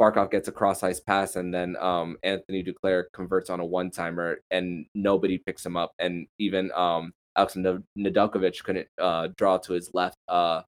Barkov 0.00 0.30
gets 0.30 0.48
a 0.48 0.52
cross 0.52 0.82
ice 0.82 1.00
pass, 1.00 1.36
and 1.36 1.52
then 1.52 1.76
um, 1.76 2.16
Anthony 2.22 2.64
Duclair 2.64 3.04
converts 3.12 3.50
on 3.50 3.60
a 3.60 3.64
one 3.64 3.90
timer, 3.90 4.38
and 4.50 4.86
nobody 4.94 5.38
picks 5.38 5.64
him 5.64 5.76
up. 5.76 5.92
And 5.98 6.26
even 6.38 6.70
um, 6.72 7.12
Alexander 7.36 7.82
Nedeljkovic 7.98 8.62
couldn't 8.64 8.88
uh, 9.00 9.28
draw 9.36 9.58
to 9.58 9.72
his 9.72 9.90
left 9.94 10.16
uh, 10.28 10.62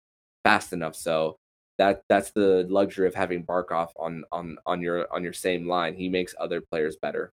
fast 0.45 0.73
enough. 0.73 0.97
So 0.97 1.37
that 1.79 2.03
that's 2.09 2.33
the 2.33 2.67
luxury 2.69 3.07
of 3.09 3.15
having 3.15 3.45
Barkov 3.45 3.89
on 3.99 4.25
on 4.33 4.59
on 4.67 4.83
your 4.83 5.13
on 5.13 5.23
your 5.25 5.33
same 5.33 5.67
line. 5.69 5.95
He 5.95 6.09
makes 6.09 6.35
other 6.39 6.61
players 6.61 6.97
better. 7.01 7.33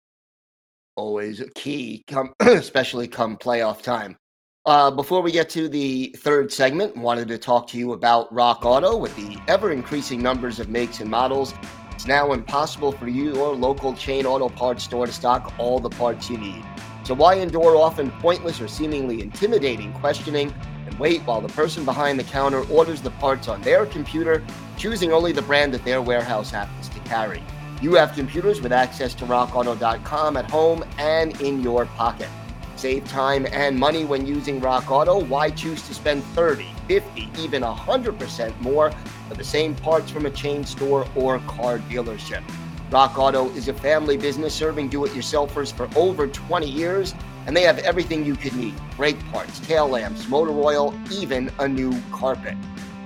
Always 0.97 1.41
a 1.41 1.49
key, 1.49 2.05
come 2.07 2.33
especially 2.39 3.07
come 3.07 3.35
playoff 3.35 3.81
time. 3.81 4.17
Uh, 4.65 4.89
before 4.89 5.21
we 5.21 5.29
get 5.29 5.49
to 5.49 5.67
the 5.67 6.15
third 6.19 6.51
segment, 6.51 6.95
wanted 6.95 7.27
to 7.27 7.37
talk 7.37 7.67
to 7.67 7.77
you 7.77 7.91
about 7.91 8.33
Rock 8.33 8.65
Auto. 8.65 8.95
With 8.95 9.13
the 9.17 9.37
ever 9.49 9.71
increasing 9.71 10.23
numbers 10.23 10.59
of 10.59 10.69
makes 10.69 11.01
and 11.01 11.09
models, 11.09 11.53
it's 11.91 12.07
now 12.07 12.31
impossible 12.31 12.93
for 12.93 13.09
you 13.09 13.35
or 13.35 13.53
local 13.53 13.93
chain 13.93 14.25
auto 14.25 14.47
parts 14.47 14.85
store 14.85 15.05
to 15.05 15.11
stock 15.11 15.53
all 15.59 15.79
the 15.79 15.89
parts 15.89 16.29
you 16.29 16.37
need. 16.37 16.63
So 17.03 17.13
why 17.13 17.35
endure 17.35 17.75
often 17.75 18.09
pointless 18.09 18.61
or 18.61 18.69
seemingly 18.69 19.21
intimidating 19.21 19.91
questioning 19.93 20.53
and 20.87 20.97
wait 20.97 21.21
while 21.23 21.41
the 21.41 21.49
person 21.49 21.83
behind 21.83 22.17
the 22.17 22.23
counter 22.23 22.63
orders 22.71 23.01
the 23.01 23.11
parts 23.11 23.49
on 23.49 23.61
their 23.63 23.85
computer, 23.85 24.43
choosing 24.77 25.11
only 25.11 25.33
the 25.33 25.41
brand 25.41 25.73
that 25.73 25.83
their 25.83 26.01
warehouse 26.01 26.49
happens 26.49 26.87
to 26.87 26.99
carry? 27.01 27.43
You 27.81 27.93
have 27.95 28.13
computers 28.13 28.61
with 28.61 28.71
access 28.71 29.13
to 29.15 29.25
rockauto.com 29.25 30.37
at 30.37 30.49
home 30.49 30.83
and 30.97 31.39
in 31.41 31.61
your 31.61 31.85
pocket. 31.85 32.29
Save 32.77 33.07
time 33.07 33.47
and 33.51 33.77
money 33.77 34.05
when 34.05 34.25
using 34.25 34.59
Rock 34.59 34.91
Auto. 34.91 35.23
Why 35.23 35.49
choose 35.49 35.81
to 35.87 35.93
spend 35.93 36.23
30, 36.23 36.73
50, 36.87 37.29
even 37.39 37.63
100% 37.63 38.61
more 38.61 38.91
for 39.27 39.33
the 39.35 39.43
same 39.43 39.75
parts 39.75 40.11
from 40.11 40.25
a 40.25 40.29
chain 40.29 40.63
store 40.63 41.07
or 41.15 41.39
car 41.39 41.79
dealership? 41.79 42.43
Rock 42.91 43.17
Auto 43.17 43.49
is 43.51 43.67
a 43.67 43.73
family 43.73 44.17
business 44.17 44.53
serving 44.53 44.89
do 44.89 45.03
it 45.05 45.11
yourselfers 45.11 45.73
for 45.73 45.89
over 45.97 46.27
20 46.27 46.69
years, 46.69 47.13
and 47.45 47.55
they 47.55 47.63
have 47.63 47.79
everything 47.79 48.25
you 48.25 48.35
could 48.35 48.55
need 48.55 48.73
brake 48.95 49.19
parts, 49.31 49.59
tail 49.59 49.87
lamps, 49.87 50.27
motor 50.29 50.51
oil, 50.51 50.93
even 51.11 51.51
a 51.59 51.67
new 51.67 51.93
carpet. 52.11 52.55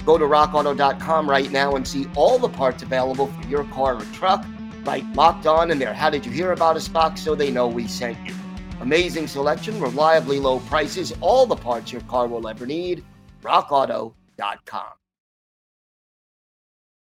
Go 0.06 0.18
to 0.18 0.26
rockauto.com 0.26 1.30
right 1.30 1.52
now 1.52 1.76
and 1.76 1.88
see 1.88 2.08
all 2.16 2.38
the 2.38 2.50
parts 2.50 2.84
available 2.84 3.28
for 3.28 3.48
your 3.48 3.64
car 3.66 3.96
or 3.96 4.06
truck. 4.14 4.46
Right 4.84 5.06
locked 5.14 5.46
on 5.46 5.72
in 5.72 5.80
their 5.80 5.94
How 5.94 6.10
Did 6.10 6.26
You 6.26 6.32
Hear 6.32 6.52
About 6.52 6.76
Us 6.76 6.88
box 6.88 7.22
so 7.22 7.36
they 7.36 7.52
know 7.52 7.68
we 7.68 7.88
sent 7.88 8.18
you. 8.28 8.34
Amazing 8.80 9.28
selection, 9.28 9.80
reliably 9.80 10.40
low 10.40 10.60
prices, 10.62 11.14
all 11.22 11.46
the 11.46 11.56
parts 11.56 11.92
your 11.92 12.02
car 12.04 12.28
will 12.28 12.48
ever 12.48 12.66
need. 12.66 13.04
RockAuto.com. 13.42 14.94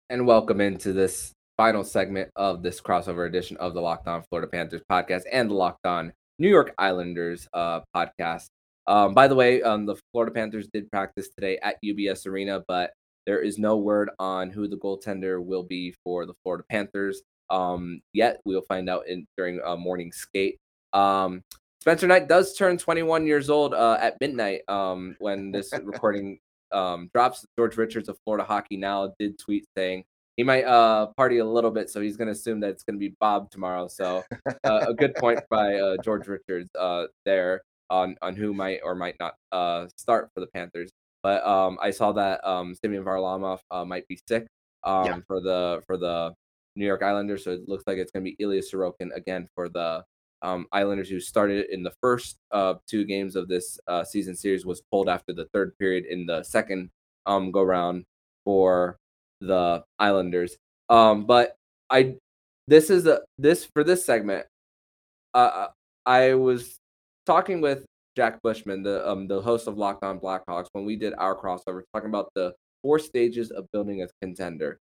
And 0.09 0.27
welcome 0.27 0.61
into 0.61 0.93
this 0.93 1.33
final 1.57 1.83
segment 1.83 2.29
of 2.35 2.61
this 2.61 2.79
crossover 2.79 3.27
edition 3.27 3.57
of 3.57 3.73
the 3.73 3.81
Locked 3.81 4.07
On 4.07 4.23
Florida 4.29 4.49
Panthers 4.49 4.81
podcast 4.89 5.23
and 5.31 5.49
the 5.49 5.55
Locked 5.55 5.85
On 5.85 6.13
New 6.37 6.49
York 6.49 6.73
Islanders 6.77 7.47
uh, 7.53 7.81
podcast. 7.95 8.47
Um, 8.85 9.13
by 9.13 9.27
the 9.27 9.35
way, 9.35 9.61
um, 9.63 9.85
the 9.85 9.95
Florida 10.11 10.31
Panthers 10.31 10.67
did 10.71 10.91
practice 10.91 11.29
today 11.29 11.57
at 11.63 11.77
UBS 11.83 12.27
Arena, 12.27 12.63
but 12.67 12.91
there 13.25 13.39
is 13.39 13.57
no 13.57 13.77
word 13.77 14.09
on 14.19 14.49
who 14.49 14.67
the 14.67 14.77
goaltender 14.77 15.43
will 15.43 15.63
be 15.63 15.95
for 16.03 16.25
the 16.25 16.33
Florida 16.43 16.65
Panthers 16.69 17.21
um, 17.49 18.01
yet. 18.13 18.39
We'll 18.45 18.61
find 18.63 18.89
out 18.89 19.07
in 19.07 19.25
during 19.37 19.59
a 19.65 19.75
morning 19.77 20.11
skate. 20.11 20.57
Um, 20.93 21.41
Spencer 21.81 22.07
Knight 22.07 22.27
does 22.29 22.55
turn 22.55 22.77
21 22.77 23.27
years 23.27 23.49
old 23.49 23.73
uh, 23.73 23.97
at 23.99 24.19
midnight 24.21 24.61
um, 24.69 25.15
when 25.19 25.51
this 25.51 25.73
recording 25.83 26.39
um, 26.71 27.09
drops. 27.13 27.45
George 27.57 27.75
Richards 27.77 28.07
of 28.09 28.17
Florida 28.23 28.45
Hockey 28.45 28.77
Now 28.77 29.13
did 29.19 29.37
tweet 29.37 29.65
saying 29.75 30.05
he 30.37 30.43
might 30.43 30.63
uh, 30.63 31.07
party 31.17 31.39
a 31.39 31.45
little 31.45 31.71
bit, 31.71 31.89
so 31.89 32.01
he's 32.01 32.17
going 32.17 32.27
to 32.27 32.31
assume 32.31 32.59
that 32.61 32.69
it's 32.69 32.83
going 32.83 32.95
to 32.95 32.99
be 32.99 33.15
Bob 33.19 33.51
tomorrow. 33.51 33.87
So 33.87 34.23
uh, 34.63 34.85
a 34.87 34.93
good 34.93 35.13
point 35.15 35.39
by 35.49 35.75
uh, 35.75 35.97
George 35.97 36.27
Richards 36.27 36.69
uh, 36.79 37.05
there 37.25 37.61
on 37.89 38.15
on 38.21 38.35
who 38.35 38.53
might 38.53 38.79
or 38.83 38.95
might 38.95 39.15
not 39.19 39.35
uh, 39.51 39.87
start 39.97 40.29
for 40.33 40.39
the 40.39 40.47
Panthers. 40.47 40.89
But 41.21 41.45
um, 41.45 41.77
I 41.81 41.91
saw 41.91 42.11
that 42.13 42.45
um, 42.47 42.75
Semyon 42.75 43.03
Varlamov 43.03 43.59
uh, 43.71 43.85
might 43.85 44.07
be 44.07 44.19
sick 44.27 44.47
um, 44.83 45.05
Yeah. 45.05 45.19
for 45.27 45.39
the 45.39 45.81
for 45.85 45.97
the 45.97 46.33
New 46.75 46.85
York 46.85 47.03
Islanders, 47.03 47.43
so 47.43 47.51
it 47.51 47.67
looks 47.67 47.83
like 47.87 47.97
it's 47.97 48.11
going 48.11 48.25
to 48.25 48.31
be 48.31 48.43
Ilya 48.43 48.61
Sorokin 48.61 49.15
again 49.15 49.47
for 49.55 49.69
the 49.69 50.03
um, 50.41 50.65
Islanders, 50.71 51.09
who 51.09 51.19
started 51.19 51.67
in 51.71 51.83
the 51.83 51.93
first 52.01 52.37
uh, 52.51 52.75
two 52.87 53.05
games 53.05 53.35
of 53.35 53.47
this 53.47 53.79
uh, 53.87 54.03
season 54.03 54.35
series, 54.35 54.65
was 54.65 54.81
pulled 54.91 55.09
after 55.09 55.33
the 55.33 55.45
third 55.53 55.77
period 55.79 56.05
in 56.05 56.25
the 56.25 56.43
second 56.43 56.89
um, 57.25 57.51
go 57.51 57.63
round 57.63 58.05
for 58.43 58.97
the 59.39 59.83
Islanders. 59.99 60.57
Um, 60.89 61.25
but 61.25 61.55
I 61.89 62.15
this 62.67 62.89
is 62.89 63.07
a 63.07 63.21
this 63.37 63.65
for 63.73 63.83
this 63.83 64.05
segment. 64.05 64.45
Uh, 65.33 65.67
I 66.05 66.33
was 66.33 66.77
talking 67.25 67.61
with 67.61 67.85
Jack 68.15 68.41
Bushman, 68.41 68.83
the 68.83 69.07
um 69.09 69.27
the 69.27 69.41
host 69.41 69.67
of 69.67 69.77
Locked 69.77 70.03
On 70.03 70.19
Blackhawks, 70.19 70.67
when 70.73 70.85
we 70.85 70.95
did 70.95 71.13
our 71.17 71.35
crossover, 71.35 71.83
talking 71.93 72.09
about 72.09 72.31
the 72.35 72.53
four 72.81 72.99
stages 72.99 73.51
of 73.51 73.71
building 73.71 74.01
a 74.01 74.07
contender. 74.21 74.79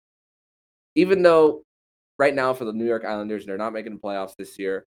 Even 0.95 1.21
though 1.21 1.63
right 2.19 2.35
now 2.35 2.53
for 2.53 2.65
the 2.65 2.73
New 2.73 2.85
York 2.85 3.05
Islanders, 3.05 3.45
they're 3.45 3.57
not 3.57 3.73
making 3.73 3.93
the 3.93 3.99
playoffs 3.99 4.35
this 4.37 4.59
year. 4.59 4.85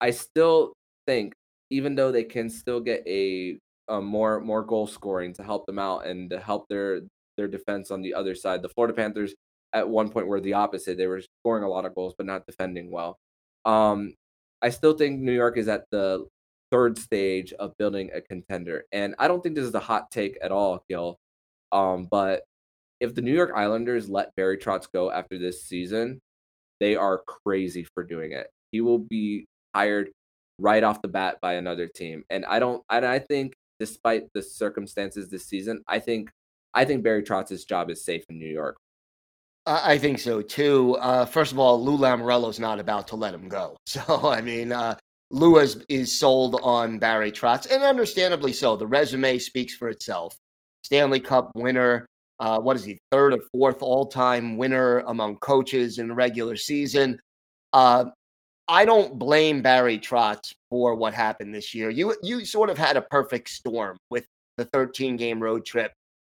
I 0.00 0.10
still 0.10 0.72
think, 1.06 1.34
even 1.70 1.94
though 1.94 2.10
they 2.10 2.24
can 2.24 2.48
still 2.48 2.80
get 2.80 3.06
a, 3.06 3.58
a 3.88 4.00
more 4.00 4.40
more 4.40 4.62
goal 4.62 4.86
scoring 4.86 5.34
to 5.34 5.44
help 5.44 5.66
them 5.66 5.78
out 5.78 6.06
and 6.06 6.30
to 6.30 6.40
help 6.40 6.66
their 6.68 7.02
their 7.36 7.46
defense 7.48 7.90
on 7.90 8.02
the 8.02 8.14
other 8.14 8.34
side, 8.34 8.62
the 8.62 8.68
Florida 8.70 8.94
Panthers 8.94 9.34
at 9.74 9.88
one 9.88 10.08
point 10.08 10.26
were 10.26 10.40
the 10.40 10.54
opposite. 10.54 10.96
They 10.96 11.06
were 11.06 11.22
scoring 11.42 11.62
a 11.62 11.68
lot 11.68 11.84
of 11.84 11.94
goals 11.94 12.14
but 12.16 12.26
not 12.26 12.46
defending 12.46 12.90
well. 12.90 13.18
Um, 13.64 14.14
I 14.62 14.70
still 14.70 14.94
think 14.94 15.20
New 15.20 15.32
York 15.32 15.58
is 15.58 15.68
at 15.68 15.84
the 15.90 16.26
third 16.70 16.98
stage 16.98 17.52
of 17.54 17.76
building 17.78 18.10
a 18.14 18.20
contender, 18.20 18.84
and 18.92 19.14
I 19.18 19.28
don't 19.28 19.42
think 19.42 19.54
this 19.54 19.66
is 19.66 19.74
a 19.74 19.80
hot 19.80 20.10
take 20.10 20.38
at 20.42 20.52
all, 20.52 20.84
Gil. 20.88 21.18
Um, 21.70 22.08
but 22.10 22.44
if 23.00 23.14
the 23.14 23.22
New 23.22 23.32
York 23.32 23.52
Islanders 23.54 24.08
let 24.08 24.34
Barry 24.36 24.58
Trotz 24.58 24.90
go 24.92 25.10
after 25.10 25.38
this 25.38 25.62
season, 25.62 26.20
they 26.80 26.96
are 26.96 27.22
crazy 27.26 27.86
for 27.94 28.04
doing 28.04 28.32
it. 28.32 28.48
He 28.72 28.80
will 28.80 28.98
be 28.98 29.46
hired 29.74 30.10
right 30.58 30.82
off 30.82 31.02
the 31.02 31.08
bat 31.08 31.38
by 31.40 31.54
another 31.54 31.86
team, 31.86 32.24
and 32.30 32.44
I 32.44 32.58
don't. 32.58 32.82
And 32.90 33.04
I 33.04 33.18
think, 33.18 33.54
despite 33.78 34.24
the 34.34 34.42
circumstances 34.42 35.28
this 35.28 35.46
season, 35.46 35.82
I 35.88 35.98
think 35.98 36.30
I 36.74 36.84
think 36.84 37.02
Barry 37.02 37.22
Trotz's 37.22 37.64
job 37.64 37.90
is 37.90 38.04
safe 38.04 38.24
in 38.28 38.38
New 38.38 38.50
York. 38.50 38.76
I 39.66 39.98
think 39.98 40.18
so 40.18 40.40
too. 40.40 40.96
Uh, 40.96 41.26
first 41.26 41.52
of 41.52 41.58
all, 41.58 41.82
Lou 41.82 41.98
Lamoriello's 41.98 42.58
not 42.58 42.80
about 42.80 43.08
to 43.08 43.16
let 43.16 43.34
him 43.34 43.48
go. 43.48 43.76
So 43.86 44.30
I 44.30 44.40
mean, 44.40 44.72
uh, 44.72 44.96
Lou 45.30 45.58
is, 45.58 45.84
is 45.88 46.18
sold 46.18 46.58
on 46.62 46.98
Barry 46.98 47.30
Trotz, 47.30 47.70
and 47.70 47.82
understandably 47.82 48.52
so. 48.52 48.76
The 48.76 48.86
resume 48.86 49.38
speaks 49.38 49.74
for 49.74 49.88
itself. 49.88 50.36
Stanley 50.84 51.20
Cup 51.20 51.50
winner. 51.54 52.06
Uh, 52.40 52.60
what 52.60 52.76
is 52.76 52.84
he? 52.84 52.98
Third 53.10 53.34
or 53.34 53.40
fourth 53.52 53.82
all-time 53.82 54.56
winner 54.56 55.00
among 55.00 55.36
coaches 55.36 55.98
in 55.98 56.08
the 56.08 56.14
regular 56.14 56.56
season. 56.56 57.18
Uh, 57.72 58.06
I 58.68 58.84
don't 58.84 59.18
blame 59.18 59.62
Barry 59.62 59.98
Trotz 59.98 60.52
for 60.70 60.94
what 60.94 61.14
happened 61.14 61.54
this 61.54 61.74
year. 61.74 61.90
You 61.90 62.14
you 62.22 62.44
sort 62.44 62.70
of 62.70 62.76
had 62.76 62.96
a 62.96 63.02
perfect 63.02 63.48
storm 63.48 63.96
with 64.10 64.26
the 64.58 64.66
13 64.66 65.16
game 65.16 65.42
road 65.42 65.64
trip, 65.64 65.92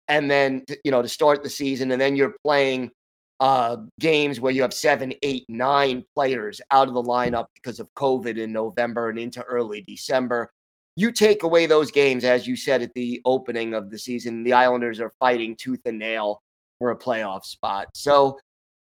and 0.08 0.30
then 0.30 0.64
you 0.84 0.90
know 0.90 1.02
to 1.02 1.08
start 1.08 1.42
the 1.42 1.48
season, 1.48 1.90
and 1.90 2.00
then 2.00 2.16
you're 2.16 2.37
playing 2.44 2.90
uh, 3.40 3.78
games 3.98 4.40
where 4.40 4.52
you 4.52 4.62
have 4.62 4.74
seven, 4.74 5.14
eight, 5.22 5.44
nine 5.48 6.04
players 6.14 6.61
out 6.70 6.88
of 6.88 6.94
the 6.94 7.02
lineup 7.02 7.46
because 7.54 7.80
of 7.80 7.88
COVID 7.94 8.37
in 8.37 8.52
November 8.52 9.11
and 9.11 9.18
into 9.18 9.42
early 9.44 9.82
December. 9.82 10.50
You 10.98 11.12
take 11.12 11.44
away 11.44 11.66
those 11.66 11.92
games, 11.92 12.24
as 12.24 12.44
you 12.44 12.56
said 12.56 12.82
at 12.82 12.92
the 12.94 13.22
opening 13.24 13.72
of 13.72 13.88
the 13.88 13.96
season, 13.96 14.42
the 14.42 14.52
Islanders 14.52 14.98
are 14.98 15.12
fighting 15.20 15.54
tooth 15.54 15.78
and 15.84 15.96
nail 15.96 16.42
for 16.80 16.90
a 16.90 16.98
playoff 16.98 17.44
spot. 17.44 17.87
So 17.94 18.37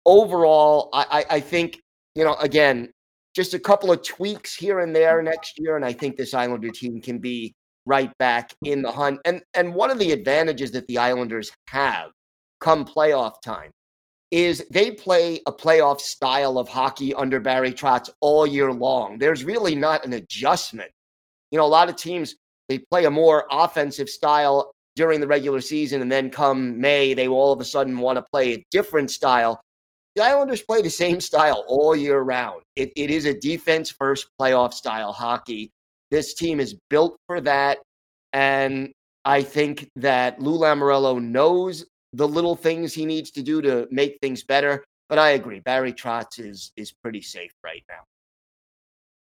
overall, 0.04 0.88
I, 0.92 1.24
I 1.30 1.38
think, 1.38 1.80
you 2.16 2.24
know, 2.24 2.34
again, 2.40 2.90
just 3.32 3.54
a 3.54 3.60
couple 3.60 3.92
of 3.92 4.02
tweaks 4.02 4.56
here 4.56 4.80
and 4.80 4.92
there 4.92 5.22
next 5.22 5.56
year, 5.60 5.76
and 5.76 5.84
I 5.84 5.92
think 5.92 6.16
this 6.16 6.34
Islander 6.34 6.70
team 6.70 7.00
can 7.00 7.20
be 7.20 7.54
right 7.86 8.10
back 8.18 8.54
in 8.64 8.82
the 8.82 8.90
hunt. 8.90 9.20
And 9.24 9.40
and 9.54 9.72
one 9.72 9.92
of 9.92 10.00
the 10.00 10.10
advantages 10.10 10.72
that 10.72 10.88
the 10.88 10.98
Islanders 10.98 11.52
have 11.68 12.10
come 12.58 12.84
playoff 12.84 13.40
time 13.40 13.70
is 14.32 14.66
they 14.72 14.90
play 14.90 15.40
a 15.46 15.52
playoff 15.52 16.00
style 16.00 16.58
of 16.58 16.68
hockey 16.68 17.14
under 17.14 17.38
Barry 17.38 17.70
Trotz 17.72 18.10
all 18.20 18.48
year 18.48 18.72
long. 18.72 19.16
There's 19.16 19.44
really 19.44 19.76
not 19.76 20.04
an 20.04 20.14
adjustment. 20.14 20.90
You 21.50 21.58
know, 21.58 21.64
a 21.64 21.68
lot 21.68 21.88
of 21.88 21.96
teams 21.96 22.36
they 22.68 22.78
play 22.78 23.04
a 23.04 23.10
more 23.10 23.46
offensive 23.50 24.08
style 24.08 24.72
during 24.96 25.20
the 25.20 25.26
regular 25.26 25.60
season, 25.60 26.02
and 26.02 26.10
then 26.10 26.30
come 26.30 26.80
May, 26.80 27.14
they 27.14 27.26
all 27.26 27.52
of 27.52 27.60
a 27.60 27.64
sudden 27.64 27.98
want 27.98 28.16
to 28.16 28.24
play 28.30 28.54
a 28.54 28.64
different 28.70 29.10
style. 29.10 29.60
The 30.14 30.22
Islanders 30.22 30.62
play 30.62 30.82
the 30.82 30.90
same 30.90 31.20
style 31.20 31.64
all 31.68 31.94
year 31.96 32.20
round. 32.20 32.62
It, 32.76 32.92
it 32.96 33.10
is 33.10 33.24
a 33.26 33.38
defense 33.38 33.90
first 33.90 34.28
playoff 34.40 34.72
style 34.72 35.12
hockey. 35.12 35.70
This 36.10 36.34
team 36.34 36.60
is 36.60 36.76
built 36.90 37.16
for 37.26 37.40
that. 37.40 37.78
And 38.32 38.92
I 39.24 39.42
think 39.42 39.88
that 39.96 40.40
Lou 40.40 40.58
Lamoriello 40.58 41.22
knows 41.22 41.86
the 42.12 42.26
little 42.26 42.56
things 42.56 42.92
he 42.92 43.06
needs 43.06 43.30
to 43.32 43.42
do 43.42 43.62
to 43.62 43.86
make 43.90 44.18
things 44.20 44.42
better. 44.42 44.84
But 45.08 45.18
I 45.18 45.30
agree, 45.30 45.60
Barry 45.60 45.92
Trotz 45.92 46.38
is 46.38 46.72
is 46.76 46.92
pretty 46.92 47.22
safe 47.22 47.52
right 47.64 47.82
now. 47.88 48.04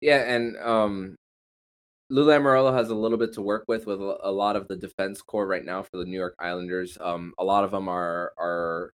Yeah, 0.01 0.23
and 0.23 0.57
um, 0.59 1.17
Lou 2.11 2.27
Lamoriello 2.27 2.73
has 2.75 2.91
a 2.91 2.95
little 2.95 3.17
bit 3.17 3.33
to 3.35 3.43
work 3.43 3.65
with 3.67 3.87
with 3.87 4.01
a 4.01 4.31
lot 4.31 4.57
of 4.57 4.69
the 4.69 4.77
defense 4.77 5.23
core 5.23 5.47
right 5.47 5.65
now 5.65 5.83
for 5.83 5.97
the 5.97 6.05
New 6.05 6.17
York 6.19 6.35
Islanders. 6.39 6.99
Um, 7.01 7.33
a 7.39 7.45
lot 7.45 7.65
of 7.65 7.71
them 7.71 7.89
are 7.89 8.33
are 8.39 8.93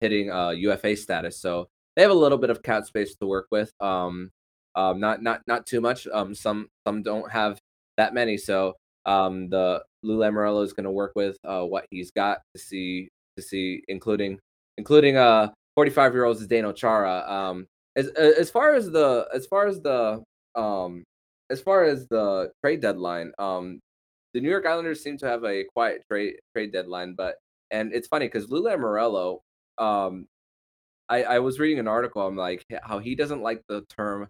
hitting 0.00 0.30
uh, 0.30 0.50
UFA 0.50 0.96
status, 0.96 1.40
so 1.40 1.68
they 1.94 2.02
have 2.02 2.10
a 2.10 2.14
little 2.14 2.38
bit 2.38 2.50
of 2.50 2.62
cap 2.62 2.84
space 2.84 3.14
to 3.16 3.26
work 3.26 3.46
with. 3.50 3.72
Um, 3.80 4.30
um, 4.74 4.98
not 4.98 5.22
not 5.22 5.42
not 5.46 5.66
too 5.66 5.80
much. 5.80 6.06
Um, 6.08 6.34
some 6.34 6.68
some 6.86 7.02
don't 7.02 7.30
have 7.30 7.58
that 7.96 8.12
many, 8.12 8.36
so 8.36 8.74
um, 9.06 9.48
the 9.48 9.82
Lou 10.02 10.18
Lamoriello 10.18 10.64
is 10.64 10.72
going 10.72 10.84
to 10.84 10.90
work 10.90 11.12
with 11.14 11.36
uh, 11.44 11.62
what 11.62 11.86
he's 11.90 12.10
got 12.10 12.40
to 12.54 12.60
see 12.60 13.08
to 13.36 13.42
see, 13.42 13.82
including 13.88 14.38
including 14.78 15.16
uh 15.16 15.50
45 15.76 16.12
year 16.12 16.24
old 16.24 16.38
Zdeno 16.38 16.74
Chara. 16.74 17.24
Um, 17.30 17.66
as 17.94 18.08
as 18.08 18.50
far 18.50 18.74
as 18.74 18.90
the 18.90 19.28
as 19.32 19.46
far 19.46 19.68
as 19.68 19.80
the 19.80 20.22
um 20.54 21.04
as 21.50 21.60
far 21.60 21.84
as 21.84 22.06
the 22.08 22.50
trade 22.62 22.80
deadline, 22.80 23.32
um, 23.38 23.80
the 24.34 24.40
New 24.40 24.50
York 24.50 24.66
Islanders 24.66 25.02
seem 25.02 25.16
to 25.18 25.26
have 25.26 25.44
a 25.44 25.64
quiet 25.64 26.02
trade 26.10 26.36
trade 26.54 26.72
deadline, 26.72 27.14
but 27.16 27.36
and 27.70 27.92
it's 27.92 28.08
funny 28.08 28.26
because 28.26 28.50
Lula 28.50 28.76
Lamoriello, 28.76 29.40
um, 29.78 30.26
I 31.08 31.24
I 31.24 31.38
was 31.40 31.58
reading 31.58 31.78
an 31.78 31.88
article. 31.88 32.26
I'm 32.26 32.36
like 32.36 32.64
how 32.82 32.98
he 32.98 33.14
doesn't 33.14 33.42
like 33.42 33.62
the 33.68 33.84
term 33.96 34.28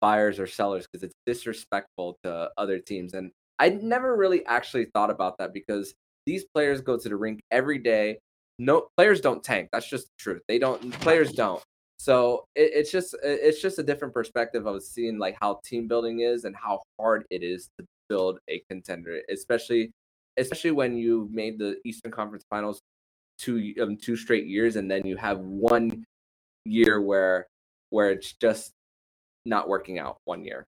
buyers 0.00 0.38
or 0.38 0.46
sellers 0.46 0.86
because 0.86 1.04
it's 1.04 1.14
disrespectful 1.26 2.18
to 2.24 2.50
other 2.58 2.78
teams, 2.78 3.14
and 3.14 3.30
I 3.58 3.70
never 3.70 4.16
really 4.16 4.44
actually 4.46 4.86
thought 4.94 5.10
about 5.10 5.38
that 5.38 5.52
because 5.52 5.94
these 6.26 6.44
players 6.54 6.80
go 6.80 6.98
to 6.98 7.08
the 7.08 7.16
rink 7.16 7.40
every 7.50 7.78
day 7.78 8.18
no 8.58 8.88
players 8.96 9.20
don't 9.20 9.42
tank. 9.42 9.68
That's 9.72 9.88
just 9.88 10.06
the 10.06 10.12
truth. 10.18 10.42
They 10.48 10.58
don't. 10.58 10.92
Players 11.00 11.32
don't. 11.32 11.62
So 11.98 12.44
it, 12.54 12.70
it's 12.74 12.90
just 12.90 13.16
it's 13.22 13.60
just 13.60 13.78
a 13.78 13.82
different 13.82 14.14
perspective 14.14 14.66
of 14.66 14.82
seeing 14.82 15.18
like 15.18 15.36
how 15.40 15.60
team 15.64 15.88
building 15.88 16.20
is 16.20 16.44
and 16.44 16.54
how 16.56 16.82
hard 16.98 17.24
it 17.30 17.42
is 17.42 17.68
to 17.78 17.86
build 18.08 18.38
a 18.48 18.62
contender, 18.70 19.20
especially 19.30 19.90
especially 20.38 20.70
when 20.70 20.96
you 20.96 21.28
made 21.32 21.58
the 21.58 21.76
Eastern 21.84 22.12
Conference 22.12 22.44
Finals 22.48 22.80
two 23.38 23.74
um, 23.80 23.96
two 23.96 24.16
straight 24.16 24.46
years 24.46 24.76
and 24.76 24.90
then 24.90 25.06
you 25.06 25.16
have 25.16 25.38
one 25.38 26.04
year 26.64 27.00
where 27.00 27.46
where 27.90 28.10
it's 28.10 28.32
just 28.34 28.72
not 29.44 29.68
working 29.68 29.98
out 29.98 30.18
one 30.24 30.44
year. 30.44 30.66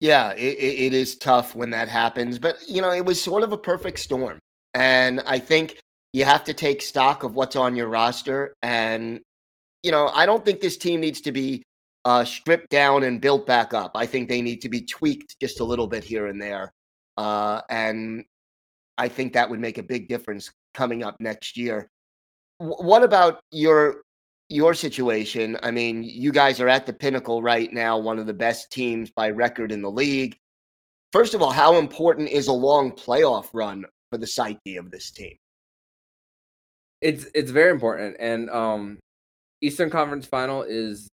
Yeah, 0.00 0.32
it, 0.32 0.58
it 0.58 0.94
is 0.94 1.16
tough 1.16 1.54
when 1.54 1.70
that 1.70 1.88
happens, 1.88 2.38
but 2.38 2.56
you 2.68 2.82
know 2.82 2.90
it 2.90 3.04
was 3.04 3.22
sort 3.22 3.44
of 3.44 3.52
a 3.52 3.58
perfect 3.58 4.00
storm, 4.00 4.40
and 4.74 5.20
I 5.26 5.38
think 5.38 5.78
you 6.12 6.24
have 6.24 6.44
to 6.44 6.54
take 6.54 6.82
stock 6.82 7.22
of 7.22 7.34
what's 7.34 7.56
on 7.56 7.76
your 7.76 7.88
roster. 7.88 8.54
And, 8.62 9.20
you 9.82 9.90
know, 9.90 10.08
I 10.08 10.26
don't 10.26 10.44
think 10.44 10.60
this 10.60 10.76
team 10.76 11.00
needs 11.00 11.20
to 11.22 11.32
be 11.32 11.62
uh, 12.04 12.24
stripped 12.24 12.70
down 12.70 13.04
and 13.04 13.20
built 13.20 13.46
back 13.46 13.74
up. 13.74 13.92
I 13.94 14.06
think 14.06 14.28
they 14.28 14.42
need 14.42 14.60
to 14.62 14.68
be 14.68 14.82
tweaked 14.82 15.38
just 15.40 15.60
a 15.60 15.64
little 15.64 15.86
bit 15.86 16.04
here 16.04 16.26
and 16.26 16.40
there. 16.40 16.72
Uh, 17.16 17.60
and 17.68 18.24
I 18.98 19.08
think 19.08 19.32
that 19.32 19.48
would 19.48 19.60
make 19.60 19.78
a 19.78 19.82
big 19.82 20.08
difference 20.08 20.50
coming 20.74 21.02
up 21.02 21.16
next 21.20 21.56
year. 21.56 21.88
W- 22.60 22.76
what 22.86 23.02
about 23.02 23.40
your 23.50 24.02
your 24.48 24.74
situation? 24.74 25.56
I 25.62 25.70
mean, 25.70 26.02
you 26.02 26.32
guys 26.32 26.60
are 26.60 26.68
at 26.68 26.86
the 26.86 26.92
pinnacle 26.92 27.42
right 27.42 27.72
now, 27.72 27.98
one 27.98 28.18
of 28.18 28.26
the 28.26 28.34
best 28.34 28.70
teams 28.70 29.10
by 29.10 29.30
record 29.30 29.72
in 29.72 29.82
the 29.82 29.90
league. 29.90 30.36
First 31.12 31.34
of 31.34 31.42
all, 31.42 31.50
how 31.50 31.76
important 31.76 32.28
is 32.28 32.48
a 32.48 32.52
long 32.52 32.92
playoff 32.92 33.48
run 33.52 33.84
for 34.10 34.18
the 34.18 34.26
psyche 34.26 34.76
of 34.76 34.90
this 34.90 35.10
team? 35.10 35.36
It's 37.00 37.26
it's 37.34 37.50
very 37.50 37.70
important, 37.70 38.16
and 38.20 38.48
um, 38.50 38.98
Eastern 39.62 39.88
Conference 39.88 40.26
Final 40.26 40.62
is 40.62 41.08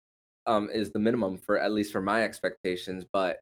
um 0.46 0.68
is 0.72 0.90
the 0.90 0.98
minimum 0.98 1.38
for 1.38 1.58
at 1.58 1.72
least 1.72 1.92
for 1.92 2.00
my 2.00 2.24
expectations. 2.24 3.04
But 3.12 3.38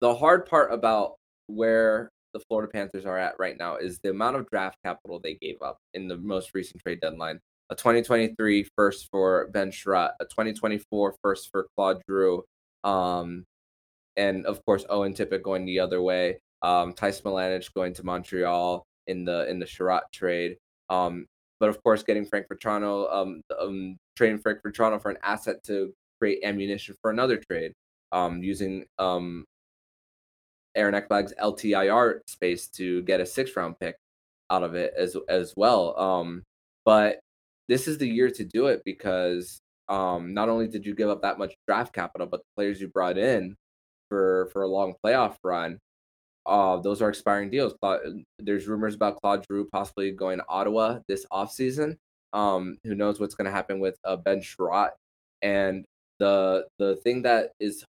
the 0.00 0.14
hard 0.14 0.46
part 0.46 0.72
about 0.72 1.14
where 1.46 2.10
the 2.34 2.40
Florida 2.48 2.70
Panthers 2.70 3.06
are 3.06 3.16
at 3.16 3.36
right 3.38 3.56
now 3.56 3.76
is 3.76 3.98
the 4.02 4.10
amount 4.10 4.36
of 4.36 4.50
draft 4.50 4.76
capital 4.84 5.20
they 5.20 5.34
gave 5.34 5.62
up 5.62 5.78
in 5.94 6.08
the 6.08 6.16
most 6.16 6.50
recent 6.52 6.82
trade 6.82 7.00
deadline. 7.00 7.38
A 7.70 7.76
2023 7.76 8.68
first 8.76 9.08
for 9.10 9.48
Ben 9.52 9.70
Chiarot, 9.70 10.10
a 10.20 10.24
2024 10.24 11.14
first 11.22 11.48
for 11.50 11.68
Claude 11.74 12.02
Giroux, 12.06 12.44
um, 12.82 13.44
and 14.16 14.44
of 14.46 14.62
course 14.66 14.84
Owen 14.90 15.14
Tippett 15.14 15.42
going 15.42 15.64
the 15.64 15.80
other 15.80 16.02
way. 16.02 16.38
Um, 16.60 16.92
Ty 16.92 17.10
Smilanic 17.10 17.72
going 17.72 17.94
to 17.94 18.04
Montreal 18.04 18.84
in 19.06 19.24
the 19.24 19.48
in 19.48 19.58
the 19.58 19.66
Chiarot 19.66 20.02
trade. 20.12 20.56
Um, 20.90 21.26
but 21.64 21.70
of 21.70 21.82
course, 21.82 22.02
getting 22.02 22.26
Frank 22.26 22.44
Vatrano, 22.52 23.10
um, 23.10 23.40
um, 23.58 23.96
trading 24.18 24.36
Frank 24.36 24.58
Vatrano 24.62 25.00
for 25.00 25.10
an 25.10 25.16
asset 25.22 25.64
to 25.64 25.94
create 26.20 26.44
ammunition 26.44 26.94
for 27.00 27.10
another 27.10 27.40
trade, 27.50 27.72
um, 28.12 28.42
using 28.42 28.84
um, 28.98 29.46
Aaron 30.74 30.94
Ekblad's 30.94 31.32
LTIR 31.40 32.20
space 32.26 32.68
to 32.68 33.00
get 33.04 33.20
a 33.20 33.24
six 33.24 33.56
round 33.56 33.80
pick 33.80 33.96
out 34.50 34.62
of 34.62 34.74
it 34.74 34.92
as 34.94 35.16
as 35.30 35.54
well. 35.56 35.98
Um, 35.98 36.42
but 36.84 37.20
this 37.66 37.88
is 37.88 37.96
the 37.96 38.06
year 38.06 38.28
to 38.32 38.44
do 38.44 38.66
it 38.66 38.82
because 38.84 39.58
um, 39.88 40.34
not 40.34 40.50
only 40.50 40.68
did 40.68 40.84
you 40.84 40.94
give 40.94 41.08
up 41.08 41.22
that 41.22 41.38
much 41.38 41.54
draft 41.66 41.94
capital, 41.94 42.26
but 42.26 42.40
the 42.40 42.46
players 42.56 42.78
you 42.78 42.88
brought 42.88 43.16
in 43.16 43.56
for 44.10 44.50
for 44.52 44.64
a 44.64 44.68
long 44.68 44.92
playoff 45.02 45.36
run, 45.42 45.78
uh, 46.46 46.76
those 46.78 47.00
are 47.00 47.08
expiring 47.08 47.50
deals. 47.50 47.74
There's 48.38 48.66
rumors 48.66 48.94
about 48.94 49.20
Claude 49.20 49.44
Giroux 49.46 49.68
possibly 49.72 50.10
going 50.10 50.38
to 50.38 50.44
Ottawa 50.48 51.00
this 51.08 51.26
offseason. 51.32 51.96
Um, 52.32 52.78
who 52.84 52.94
knows 52.94 53.20
what's 53.20 53.34
going 53.34 53.46
to 53.46 53.50
happen 53.52 53.78
with 53.78 53.96
uh, 54.04 54.16
Ben 54.16 54.40
Chiarot? 54.40 54.90
And 55.42 55.84
the 56.18 56.66
the 56.78 56.96
thing 56.96 57.22
that 57.22 57.52
is 57.60 57.84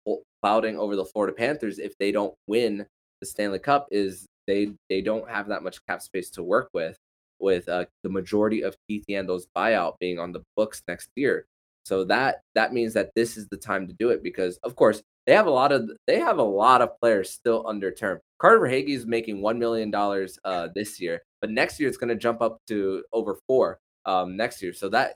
clouding 0.41 0.77
over 0.77 0.95
the 0.95 1.05
Florida 1.05 1.33
Panthers 1.33 1.79
if 1.79 1.97
they 1.97 2.11
don't 2.11 2.33
win 2.47 2.85
the 3.19 3.25
Stanley 3.25 3.59
Cup 3.59 3.87
is 3.91 4.27
they 4.47 4.71
they 4.89 5.01
don't 5.01 5.29
have 5.29 5.47
that 5.47 5.63
much 5.63 5.85
cap 5.85 6.01
space 6.01 6.29
to 6.31 6.43
work 6.43 6.69
with, 6.73 6.97
with 7.39 7.69
uh, 7.69 7.85
the 8.03 8.09
majority 8.09 8.61
of 8.63 8.75
Keith 8.87 9.05
Yandle's 9.09 9.47
buyout 9.55 9.93
being 9.99 10.19
on 10.19 10.31
the 10.31 10.43
books 10.55 10.81
next 10.87 11.09
year. 11.15 11.45
So 11.85 12.03
that 12.05 12.41
that 12.55 12.73
means 12.73 12.93
that 12.93 13.11
this 13.15 13.37
is 13.37 13.47
the 13.49 13.57
time 13.57 13.87
to 13.87 13.93
do 13.93 14.09
it 14.09 14.23
because 14.23 14.57
of 14.63 14.75
course 14.75 15.01
they 15.27 15.34
have 15.34 15.47
a 15.47 15.51
lot 15.51 15.71
of 15.71 15.89
they 16.07 16.19
have 16.19 16.39
a 16.39 16.43
lot 16.43 16.81
of 16.81 16.99
players 16.99 17.29
still 17.29 17.65
under 17.67 17.91
term. 17.91 18.19
Carter 18.39 18.60
Verhaeghe 18.60 18.95
is 18.95 19.05
making 19.05 19.41
one 19.41 19.60
million 19.60 19.91
dollars 19.91 20.39
uh, 20.45 20.69
this 20.73 20.99
year, 20.99 21.21
but 21.41 21.51
next 21.51 21.79
year 21.79 21.88
it's 21.88 21.97
going 21.97 22.10
to 22.10 22.15
jump 22.15 22.41
up 22.41 22.57
to 22.67 23.03
over 23.13 23.38
four 23.47 23.79
um, 24.05 24.36
next 24.36 24.62
year. 24.62 24.73
So 24.73 24.89
that 24.89 25.15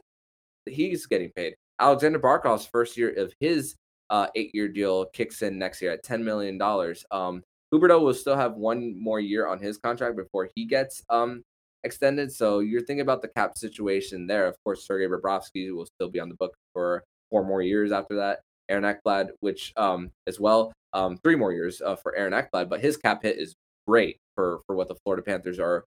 he's 0.65 1.05
getting 1.05 1.31
paid. 1.35 1.55
Alexander 1.79 2.19
Barkov's 2.19 2.65
first 2.65 2.97
year 2.97 3.13
of 3.17 3.33
his 3.39 3.75
uh, 4.09 4.27
eight-year 4.35 4.67
deal 4.69 5.05
kicks 5.13 5.41
in 5.41 5.57
next 5.57 5.81
year 5.81 5.91
at 5.91 6.03
ten 6.03 6.23
million 6.23 6.57
dollars. 6.57 7.03
Um, 7.11 7.43
Huberdeau 7.73 8.01
will 8.01 8.13
still 8.13 8.37
have 8.37 8.53
one 8.53 9.01
more 9.01 9.19
year 9.19 9.47
on 9.47 9.59
his 9.59 9.77
contract 9.77 10.15
before 10.15 10.49
he 10.55 10.65
gets 10.65 11.03
um, 11.09 11.43
extended. 11.83 12.31
So 12.31 12.59
you're 12.59 12.81
thinking 12.81 13.01
about 13.01 13.21
the 13.21 13.27
cap 13.27 13.57
situation 13.57 14.27
there. 14.27 14.45
Of 14.45 14.55
course, 14.63 14.85
Sergei 14.85 15.07
Bobrovsky 15.07 15.73
will 15.73 15.87
still 15.87 16.09
be 16.09 16.19
on 16.19 16.29
the 16.29 16.35
book 16.35 16.55
for 16.73 17.03
four 17.29 17.43
more 17.43 17.61
years 17.61 17.91
after 17.91 18.15
that. 18.17 18.41
Aaron 18.69 18.83
Ekblad, 18.83 19.29
which 19.39 19.73
um, 19.77 20.11
as 20.27 20.39
well, 20.39 20.71
um, 20.93 21.17
three 21.17 21.35
more 21.35 21.53
years 21.53 21.81
uh, 21.81 21.95
for 21.95 22.15
Aaron 22.15 22.33
Ekblad, 22.33 22.69
but 22.69 22.81
his 22.81 22.97
cap 22.97 23.23
hit 23.23 23.37
is 23.37 23.55
great 23.87 24.17
for 24.35 24.61
for 24.65 24.75
what 24.75 24.87
the 24.87 24.95
Florida 25.03 25.23
Panthers 25.23 25.59
are 25.59 25.85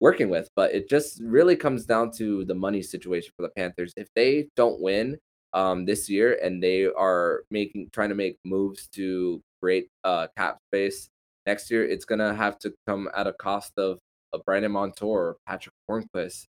working 0.00 0.28
with. 0.30 0.48
But 0.56 0.72
it 0.72 0.88
just 0.88 1.20
really 1.22 1.56
comes 1.56 1.84
down 1.84 2.10
to 2.12 2.44
the 2.44 2.54
money 2.54 2.82
situation 2.82 3.32
for 3.36 3.42
the 3.42 3.52
Panthers. 3.56 3.92
If 3.96 4.08
they 4.14 4.48
don't 4.56 4.80
win 4.80 5.18
um, 5.52 5.84
this 5.84 6.08
year 6.08 6.38
and 6.42 6.62
they 6.62 6.86
are 6.86 7.42
making 7.50 7.90
trying 7.92 8.10
to 8.10 8.14
make 8.14 8.36
moves 8.44 8.88
to 8.94 9.40
create 9.60 9.88
uh, 10.04 10.28
cap 10.36 10.58
space 10.70 11.08
next 11.46 11.70
year, 11.70 11.84
it's 11.84 12.04
gonna 12.04 12.34
have 12.34 12.58
to 12.60 12.72
come 12.86 13.08
at 13.16 13.26
a 13.26 13.32
cost 13.32 13.72
of, 13.76 13.98
of 14.32 14.44
Brandon 14.44 14.72
Montour, 14.72 15.36
Patrick 15.46 15.74
Hornqvist, 15.90 16.46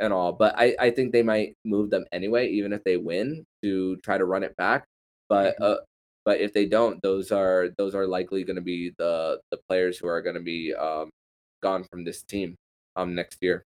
and 0.00 0.12
all. 0.12 0.32
But 0.32 0.54
I, 0.58 0.74
I 0.78 0.90
think 0.90 1.12
they 1.12 1.22
might 1.22 1.54
move 1.64 1.90
them 1.90 2.04
anyway, 2.12 2.48
even 2.48 2.72
if 2.72 2.82
they 2.84 2.96
win, 2.96 3.44
to 3.62 3.96
try 3.98 4.18
to 4.18 4.24
run 4.24 4.42
it 4.42 4.56
back. 4.56 4.84
But 5.30 5.54
mm-hmm. 5.54 5.62
uh, 5.62 5.76
but 6.26 6.40
if 6.40 6.52
they 6.52 6.66
don't, 6.66 7.00
those 7.00 7.32
are 7.32 7.70
those 7.78 7.94
are 7.94 8.06
likely 8.06 8.44
going 8.44 8.56
to 8.56 8.62
be 8.62 8.92
the 8.98 9.40
the 9.50 9.58
players 9.68 9.96
who 9.96 10.08
are 10.08 10.20
going 10.20 10.34
to 10.34 10.42
be 10.42 10.74
um, 10.74 11.08
gone 11.62 11.84
from 11.90 12.04
this 12.04 12.22
team 12.22 12.56
um 12.96 13.14
next 13.14 13.38
year. 13.40 13.64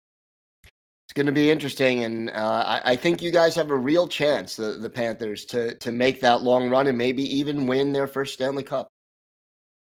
It's 1.05 1.13
going 1.13 1.25
to 1.25 1.31
be 1.31 1.49
interesting, 1.49 2.03
and 2.03 2.29
uh, 2.29 2.63
I, 2.65 2.91
I, 2.91 2.95
think 2.95 3.21
you 3.21 3.29
guys 3.31 3.55
have 3.55 3.71
a 3.71 3.75
real 3.75 4.07
chance, 4.07 4.55
the 4.55 4.73
the 4.73 4.89
Panthers, 4.89 5.45
to 5.45 5.75
to 5.75 5.91
make 5.91 6.21
that 6.21 6.43
long 6.43 6.69
run 6.69 6.87
and 6.87 6.97
maybe 6.97 7.23
even 7.37 7.65
win 7.65 7.91
their 7.91 8.07
first 8.07 8.35
Stanley 8.35 8.63
Cup. 8.63 8.89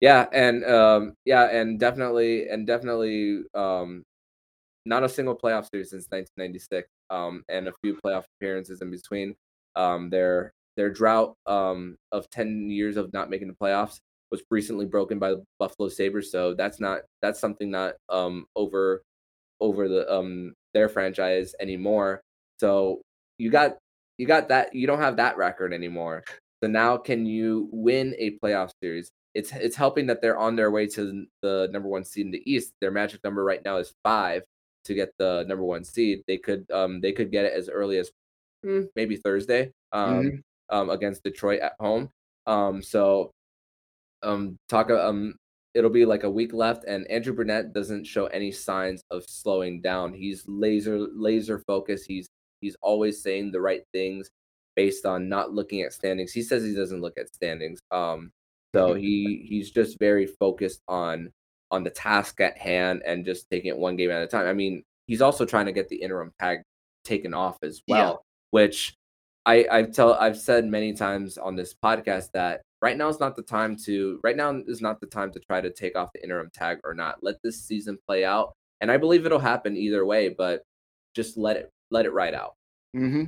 Yeah, 0.00 0.26
and 0.32 0.64
um, 0.64 1.14
yeah, 1.24 1.48
and 1.50 1.80
definitely, 1.80 2.48
and 2.48 2.66
definitely, 2.66 3.44
um, 3.54 4.02
not 4.84 5.04
a 5.04 5.08
single 5.08 5.34
playoff 5.34 5.70
series 5.70 5.90
since 5.90 6.06
1996, 6.10 6.88
um, 7.10 7.44
and 7.48 7.68
a 7.68 7.72
few 7.82 7.98
playoff 8.04 8.24
appearances 8.38 8.82
in 8.82 8.90
between. 8.90 9.34
Um, 9.74 10.10
their 10.10 10.52
their 10.76 10.90
drought 10.90 11.34
um, 11.46 11.96
of 12.12 12.28
10 12.30 12.70
years 12.70 12.96
of 12.96 13.12
not 13.12 13.30
making 13.30 13.48
the 13.48 13.54
playoffs 13.54 13.98
was 14.30 14.42
recently 14.50 14.86
broken 14.86 15.18
by 15.18 15.30
the 15.30 15.44
Buffalo 15.58 15.88
Sabres, 15.88 16.30
so 16.30 16.54
that's 16.54 16.80
not 16.80 17.02
that's 17.22 17.38
something 17.38 17.70
not 17.70 17.94
um 18.08 18.46
over 18.56 19.02
over 19.60 19.88
the 19.88 20.12
um 20.12 20.52
their 20.74 20.88
franchise 20.88 21.54
anymore. 21.60 22.20
So 22.58 23.02
you 23.38 23.50
got 23.50 23.76
you 24.18 24.26
got 24.26 24.48
that 24.48 24.74
you 24.74 24.86
don't 24.86 24.98
have 24.98 25.16
that 25.16 25.36
record 25.36 25.72
anymore. 25.72 26.24
So 26.62 26.68
now 26.68 26.96
can 26.96 27.24
you 27.24 27.68
win 27.70 28.14
a 28.18 28.36
playoff 28.42 28.70
series? 28.82 29.10
it's 29.36 29.52
it's 29.52 29.76
helping 29.76 30.06
that 30.06 30.22
they're 30.22 30.38
on 30.38 30.56
their 30.56 30.70
way 30.70 30.86
to 30.86 31.26
the 31.42 31.68
number 31.70 31.88
one 31.88 32.04
seed 32.04 32.24
in 32.24 32.32
the 32.32 32.42
East. 32.50 32.72
Their 32.80 32.90
magic 32.90 33.22
number 33.22 33.44
right 33.44 33.62
now 33.62 33.76
is 33.76 33.92
five 34.02 34.42
to 34.84 34.94
get 34.94 35.10
the 35.18 35.44
number 35.46 35.62
one 35.62 35.84
seed. 35.84 36.22
They 36.26 36.38
could 36.38 36.64
um 36.70 37.02
they 37.02 37.12
could 37.12 37.30
get 37.30 37.44
it 37.44 37.52
as 37.52 37.68
early 37.68 37.98
as 37.98 38.10
hmm, 38.64 38.84
maybe 38.96 39.16
Thursday 39.16 39.72
um, 39.92 40.22
mm-hmm. 40.22 40.36
Um 40.70 40.90
against 40.90 41.22
Detroit 41.22 41.60
at 41.60 41.74
home. 41.80 42.10
Um 42.46 42.82
so 42.82 43.30
um 44.22 44.56
talk 44.68 44.90
um 44.90 45.34
it'll 45.74 45.90
be 45.90 46.06
like 46.06 46.24
a 46.24 46.30
week 46.30 46.52
left 46.52 46.84
and 46.84 47.06
Andrew 47.10 47.34
Brunette 47.34 47.74
doesn't 47.74 48.06
show 48.06 48.26
any 48.26 48.50
signs 48.50 49.02
of 49.10 49.24
slowing 49.28 49.80
down. 49.80 50.14
He's 50.14 50.44
laser 50.46 50.98
laser 50.98 51.62
focused. 51.66 52.06
He's 52.06 52.28
he's 52.60 52.76
always 52.80 53.22
saying 53.22 53.52
the 53.52 53.60
right 53.60 53.82
things 53.92 54.30
based 54.74 55.06
on 55.06 55.28
not 55.28 55.52
looking 55.52 55.82
at 55.82 55.92
standings. 55.92 56.32
He 56.32 56.42
says 56.42 56.64
he 56.64 56.74
doesn't 56.74 57.00
look 57.00 57.18
at 57.18 57.32
standings. 57.34 57.80
Um 57.90 58.30
so 58.74 58.94
he 59.04 59.44
he's 59.48 59.70
just 59.70 59.98
very 59.98 60.26
focused 60.26 60.80
on 60.88 61.30
on 61.70 61.84
the 61.84 61.90
task 61.90 62.40
at 62.40 62.56
hand 62.56 63.02
and 63.04 63.24
just 63.24 63.50
taking 63.50 63.68
it 63.68 63.76
one 63.76 63.96
game 63.96 64.10
at 64.10 64.22
a 64.22 64.26
time. 64.26 64.46
I 64.46 64.52
mean, 64.52 64.82
he's 65.06 65.22
also 65.22 65.44
trying 65.44 65.66
to 65.66 65.72
get 65.72 65.88
the 65.88 65.96
interim 65.96 66.32
tag 66.40 66.60
taken 67.04 67.34
off 67.34 67.58
as 67.62 67.82
well, 67.88 68.10
yeah. 68.10 68.16
which 68.50 68.94
I 69.46 69.66
I 69.70 69.82
tell 69.84 70.14
I've 70.14 70.38
said 70.38 70.66
many 70.66 70.92
times 70.92 71.38
on 71.38 71.54
this 71.54 71.74
podcast 71.74 72.32
that 72.32 72.62
right 72.82 72.96
now 72.96 73.08
is 73.08 73.20
not 73.20 73.36
the 73.36 73.42
time 73.42 73.76
to 73.84 74.20
right 74.22 74.36
now 74.36 74.60
is 74.66 74.82
not 74.82 75.00
the 75.00 75.06
time 75.06 75.32
to 75.32 75.40
try 75.40 75.60
to 75.60 75.70
take 75.70 75.96
off 75.96 76.12
the 76.12 76.22
interim 76.22 76.50
tag 76.52 76.78
or 76.84 76.94
not. 76.94 77.22
Let 77.22 77.36
this 77.42 77.62
season 77.62 77.96
play 78.06 78.24
out, 78.24 78.54
and 78.80 78.90
I 78.90 78.96
believe 78.96 79.24
it'll 79.24 79.38
happen 79.38 79.76
either 79.76 80.04
way. 80.04 80.28
But 80.28 80.62
just 81.14 81.38
let 81.38 81.56
it 81.56 81.70
let 81.90 82.04
it 82.04 82.12
ride 82.12 82.34
out. 82.34 82.54
Mm-hmm. 82.94 83.24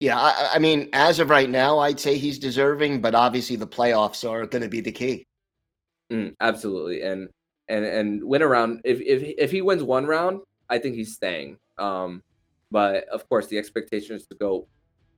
Yeah, 0.00 0.18
I, 0.18 0.50
I, 0.54 0.58
mean, 0.58 0.88
as 0.92 1.20
of 1.20 1.30
right 1.30 1.48
now, 1.48 1.78
I'd 1.78 2.00
say 2.00 2.18
he's 2.18 2.40
deserving, 2.40 3.00
but 3.00 3.14
obviously 3.14 3.54
the 3.54 3.68
playoffs 3.68 4.28
are 4.28 4.46
going 4.46 4.62
to 4.62 4.68
be 4.68 4.80
the 4.80 4.90
key. 4.90 5.24
Mm, 6.12 6.34
absolutely, 6.40 7.02
and 7.02 7.28
and 7.68 7.84
and 7.84 8.24
win 8.24 8.42
a 8.42 8.48
round. 8.48 8.80
If 8.84 9.00
if 9.00 9.22
if 9.38 9.50
he 9.52 9.62
wins 9.62 9.82
one 9.82 10.06
round, 10.06 10.40
I 10.68 10.78
think 10.78 10.96
he's 10.96 11.14
staying. 11.14 11.56
Um, 11.78 12.20
but 12.70 13.08
of 13.08 13.28
course, 13.28 13.46
the 13.46 13.58
expectation 13.58 14.16
is 14.16 14.26
to 14.26 14.34
go 14.34 14.66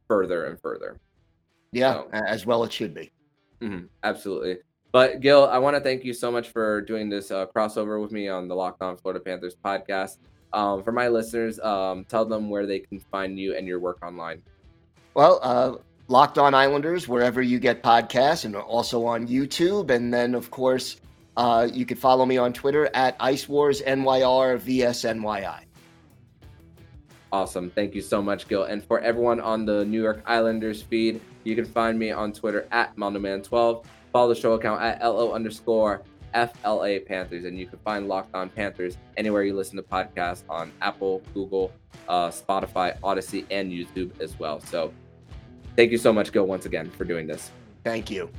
further 0.09 0.47
and 0.47 0.61
further. 0.61 1.01
Yeah, 1.73 1.95
so. 1.95 2.09
as 2.13 2.47
well 2.47 2.65
it 2.65 2.73
should 2.73 2.95
be. 2.95 3.11
Mm-hmm, 3.61 3.87
absolutely. 4.03 4.59
But 4.93 5.21
Gil, 5.21 5.47
I 5.47 5.59
want 5.59 5.77
to 5.77 5.81
thank 5.81 6.05
you 6.05 6.13
so 6.15 6.31
much 6.31 6.51
for 6.51 6.81
doing 6.81 7.09
this 7.09 7.31
uh, 7.31 7.47
crossover 7.47 8.01
with 8.01 8.13
me 8.13 8.29
on 8.29 8.47
the 8.47 8.55
Locked 8.55 8.81
On 8.81 8.97
Florida 8.97 9.19
Panthers 9.19 9.57
podcast. 9.57 10.19
Um, 10.53 10.85
for 10.85 10.93
my 10.93 11.09
listeners, 11.09 11.59
um, 11.59 12.05
tell 12.05 12.25
them 12.25 12.49
where 12.49 12.65
they 12.65 12.79
can 12.79 13.01
find 13.01 13.37
you 13.37 13.57
and 13.57 13.67
your 13.67 13.81
work 13.81 13.99
online. 14.05 14.41
Well, 15.15 15.41
uh, 15.43 15.79
Locked 16.07 16.39
On 16.39 16.55
Islanders, 16.55 17.09
wherever 17.09 17.43
you 17.43 17.59
get 17.59 17.83
podcasts, 17.83 18.45
and 18.45 18.55
also 18.55 19.05
on 19.05 19.27
YouTube. 19.27 19.91
And 19.91 20.15
then, 20.15 20.37
of 20.37 20.53
course, 20.53 21.01
uh, 21.37 21.69
you 21.73 21.85
can 21.85 21.97
follow 21.97 22.25
me 22.25 22.37
on 22.37 22.53
Twitter 22.53 22.89
at 22.95 23.17
Ice 23.19 23.49
Wars 23.49 23.83
NYR 23.83 24.61
VSNYI. 24.61 25.64
Awesome. 27.35 27.69
Thank 27.71 27.97
you 27.97 28.01
so 28.01 28.23
much, 28.23 28.47
Gil. 28.47 28.63
And 28.63 28.85
for 28.85 29.01
everyone 29.01 29.41
on 29.41 29.67
the 29.67 29.85
New 29.85 30.01
York 30.01 30.23
Islanders 30.25 30.83
feed, 30.83 31.21
you 31.43 31.57
can 31.57 31.65
find 31.65 31.99
me 31.99 32.13
on 32.13 32.33
Twitter 32.33 32.69
at 32.71 32.95
MondoMan12. 32.95 33.85
Follow 34.13 34.29
the 34.33 34.41
show 34.41 34.53
account 34.53 34.81
at 34.81 35.03
LO 35.03 35.33
underscore 35.33 36.03
FLA 36.33 37.01
Panthers. 37.01 37.45
And 37.45 37.59
you 37.59 37.67
can 37.67 37.81
find 37.81 38.07
Locked 38.07 38.37
On 38.37 38.49
Panthers 38.49 38.99
anywhere 39.17 39.43
you 39.43 39.53
listen 39.53 39.75
to 39.79 39.83
podcasts 39.83 40.45
on 40.49 40.71
Apple, 40.81 41.23
Google, 41.35 41.73
uh, 42.09 42.29
Spotify, 42.29 42.97
Odyssey, 43.03 43.47
and 43.51 43.73
YouTube 43.73 44.21
as 44.21 44.39
well. 44.39 44.61
So 44.61 44.93
Thank 45.77 45.91
you 45.91 45.99
so 45.99 46.13
much, 46.13 46.31
Gil, 46.31 46.47
once 46.47 46.67
again 46.67 46.89
for 46.91 47.05
doing 47.05 47.27
this. 47.27 47.51
Thank 47.83 48.11
you. 48.11 48.31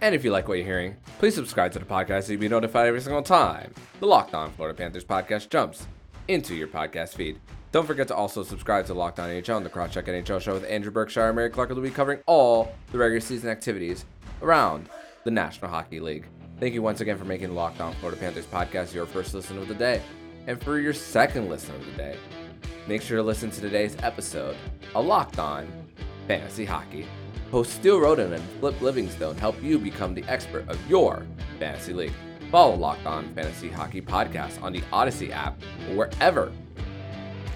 And 0.00 0.14
if 0.14 0.22
you 0.24 0.30
like 0.30 0.46
what 0.46 0.58
you're 0.58 0.64
hearing, 0.64 0.96
please 1.18 1.34
subscribe 1.34 1.72
to 1.72 1.80
the 1.80 1.84
podcast 1.84 2.24
so 2.24 2.32
you'll 2.32 2.40
be 2.40 2.48
notified 2.48 2.86
every 2.86 3.00
single 3.00 3.22
time 3.22 3.74
the 3.98 4.06
Locked 4.06 4.32
On 4.32 4.52
Florida 4.52 4.78
Panthers 4.78 5.04
podcast 5.04 5.50
jumps 5.50 5.88
into 6.28 6.54
your 6.54 6.68
podcast 6.68 7.14
feed. 7.14 7.40
Don't 7.72 7.86
forget 7.86 8.08
to 8.08 8.14
also 8.14 8.42
subscribe 8.42 8.86
to 8.86 8.94
Locked 8.94 9.18
On 9.18 9.28
NHL 9.28 9.56
and 9.56 9.66
the 9.66 9.70
Crosscheck 9.70 10.04
NHL 10.04 10.40
show 10.40 10.54
with 10.54 10.64
Andrew 10.64 10.90
Berkshire 10.90 11.26
and 11.26 11.36
Mary 11.36 11.50
Clark 11.50 11.70
will 11.70 11.80
be 11.80 11.90
covering 11.90 12.20
all 12.26 12.72
the 12.92 12.98
regular 12.98 13.20
season 13.20 13.50
activities 13.50 14.04
around 14.40 14.88
the 15.24 15.30
National 15.30 15.70
Hockey 15.70 16.00
League. 16.00 16.26
Thank 16.60 16.74
you 16.74 16.82
once 16.82 17.00
again 17.00 17.18
for 17.18 17.24
making 17.24 17.54
Locked 17.54 17.80
On 17.80 17.92
Florida 17.94 18.18
Panthers 18.20 18.46
podcast 18.46 18.94
your 18.94 19.06
first 19.06 19.34
listen 19.34 19.58
of 19.58 19.68
the 19.68 19.74
day. 19.74 20.00
And 20.46 20.62
for 20.62 20.78
your 20.78 20.94
second 20.94 21.48
listen 21.48 21.74
of 21.74 21.84
the 21.84 21.92
day, 21.92 22.16
make 22.86 23.02
sure 23.02 23.18
to 23.18 23.22
listen 23.22 23.50
to 23.50 23.60
today's 23.60 23.96
episode, 24.02 24.56
a 24.94 25.00
Locked 25.00 25.38
On 25.38 25.68
fantasy 26.26 26.64
hockey. 26.64 27.06
Host 27.50 27.72
Steele 27.72 28.00
Roden 28.00 28.32
and 28.32 28.44
Flip 28.60 28.80
Livingstone 28.80 29.36
help 29.36 29.62
you 29.62 29.78
become 29.78 30.14
the 30.14 30.24
expert 30.24 30.68
of 30.68 30.78
your 30.88 31.26
fantasy 31.58 31.92
league. 31.92 32.12
Follow 32.50 32.76
Locked 32.76 33.06
On 33.06 33.28
Fantasy 33.34 33.68
Hockey 33.68 34.00
Podcast 34.00 34.62
on 34.62 34.72
the 34.72 34.82
Odyssey 34.92 35.32
app 35.32 35.60
or 35.90 35.96
wherever 35.96 36.52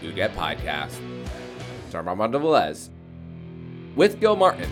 you 0.03 0.13
get 0.13 0.35
podcasts. 0.35 0.99
I'm 1.95 2.09
Armando 2.09 2.39
Velez. 2.39 2.89
with 3.97 4.19
Gil 4.21 4.37
Martin. 4.37 4.69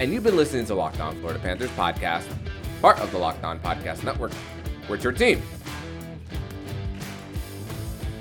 And 0.00 0.12
you've 0.12 0.24
been 0.24 0.36
listening 0.36 0.66
to 0.66 0.74
Locked 0.74 1.00
On 1.00 1.14
Florida 1.20 1.38
Panthers 1.38 1.70
podcast, 1.70 2.26
part 2.80 2.98
of 3.00 3.10
the 3.12 3.18
Locked 3.18 3.44
On 3.44 3.60
Podcast 3.60 4.02
Network. 4.02 4.32
We're 4.88 4.96
your 4.96 5.12
team 5.12 5.40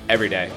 every 0.09 0.29
day. 0.29 0.51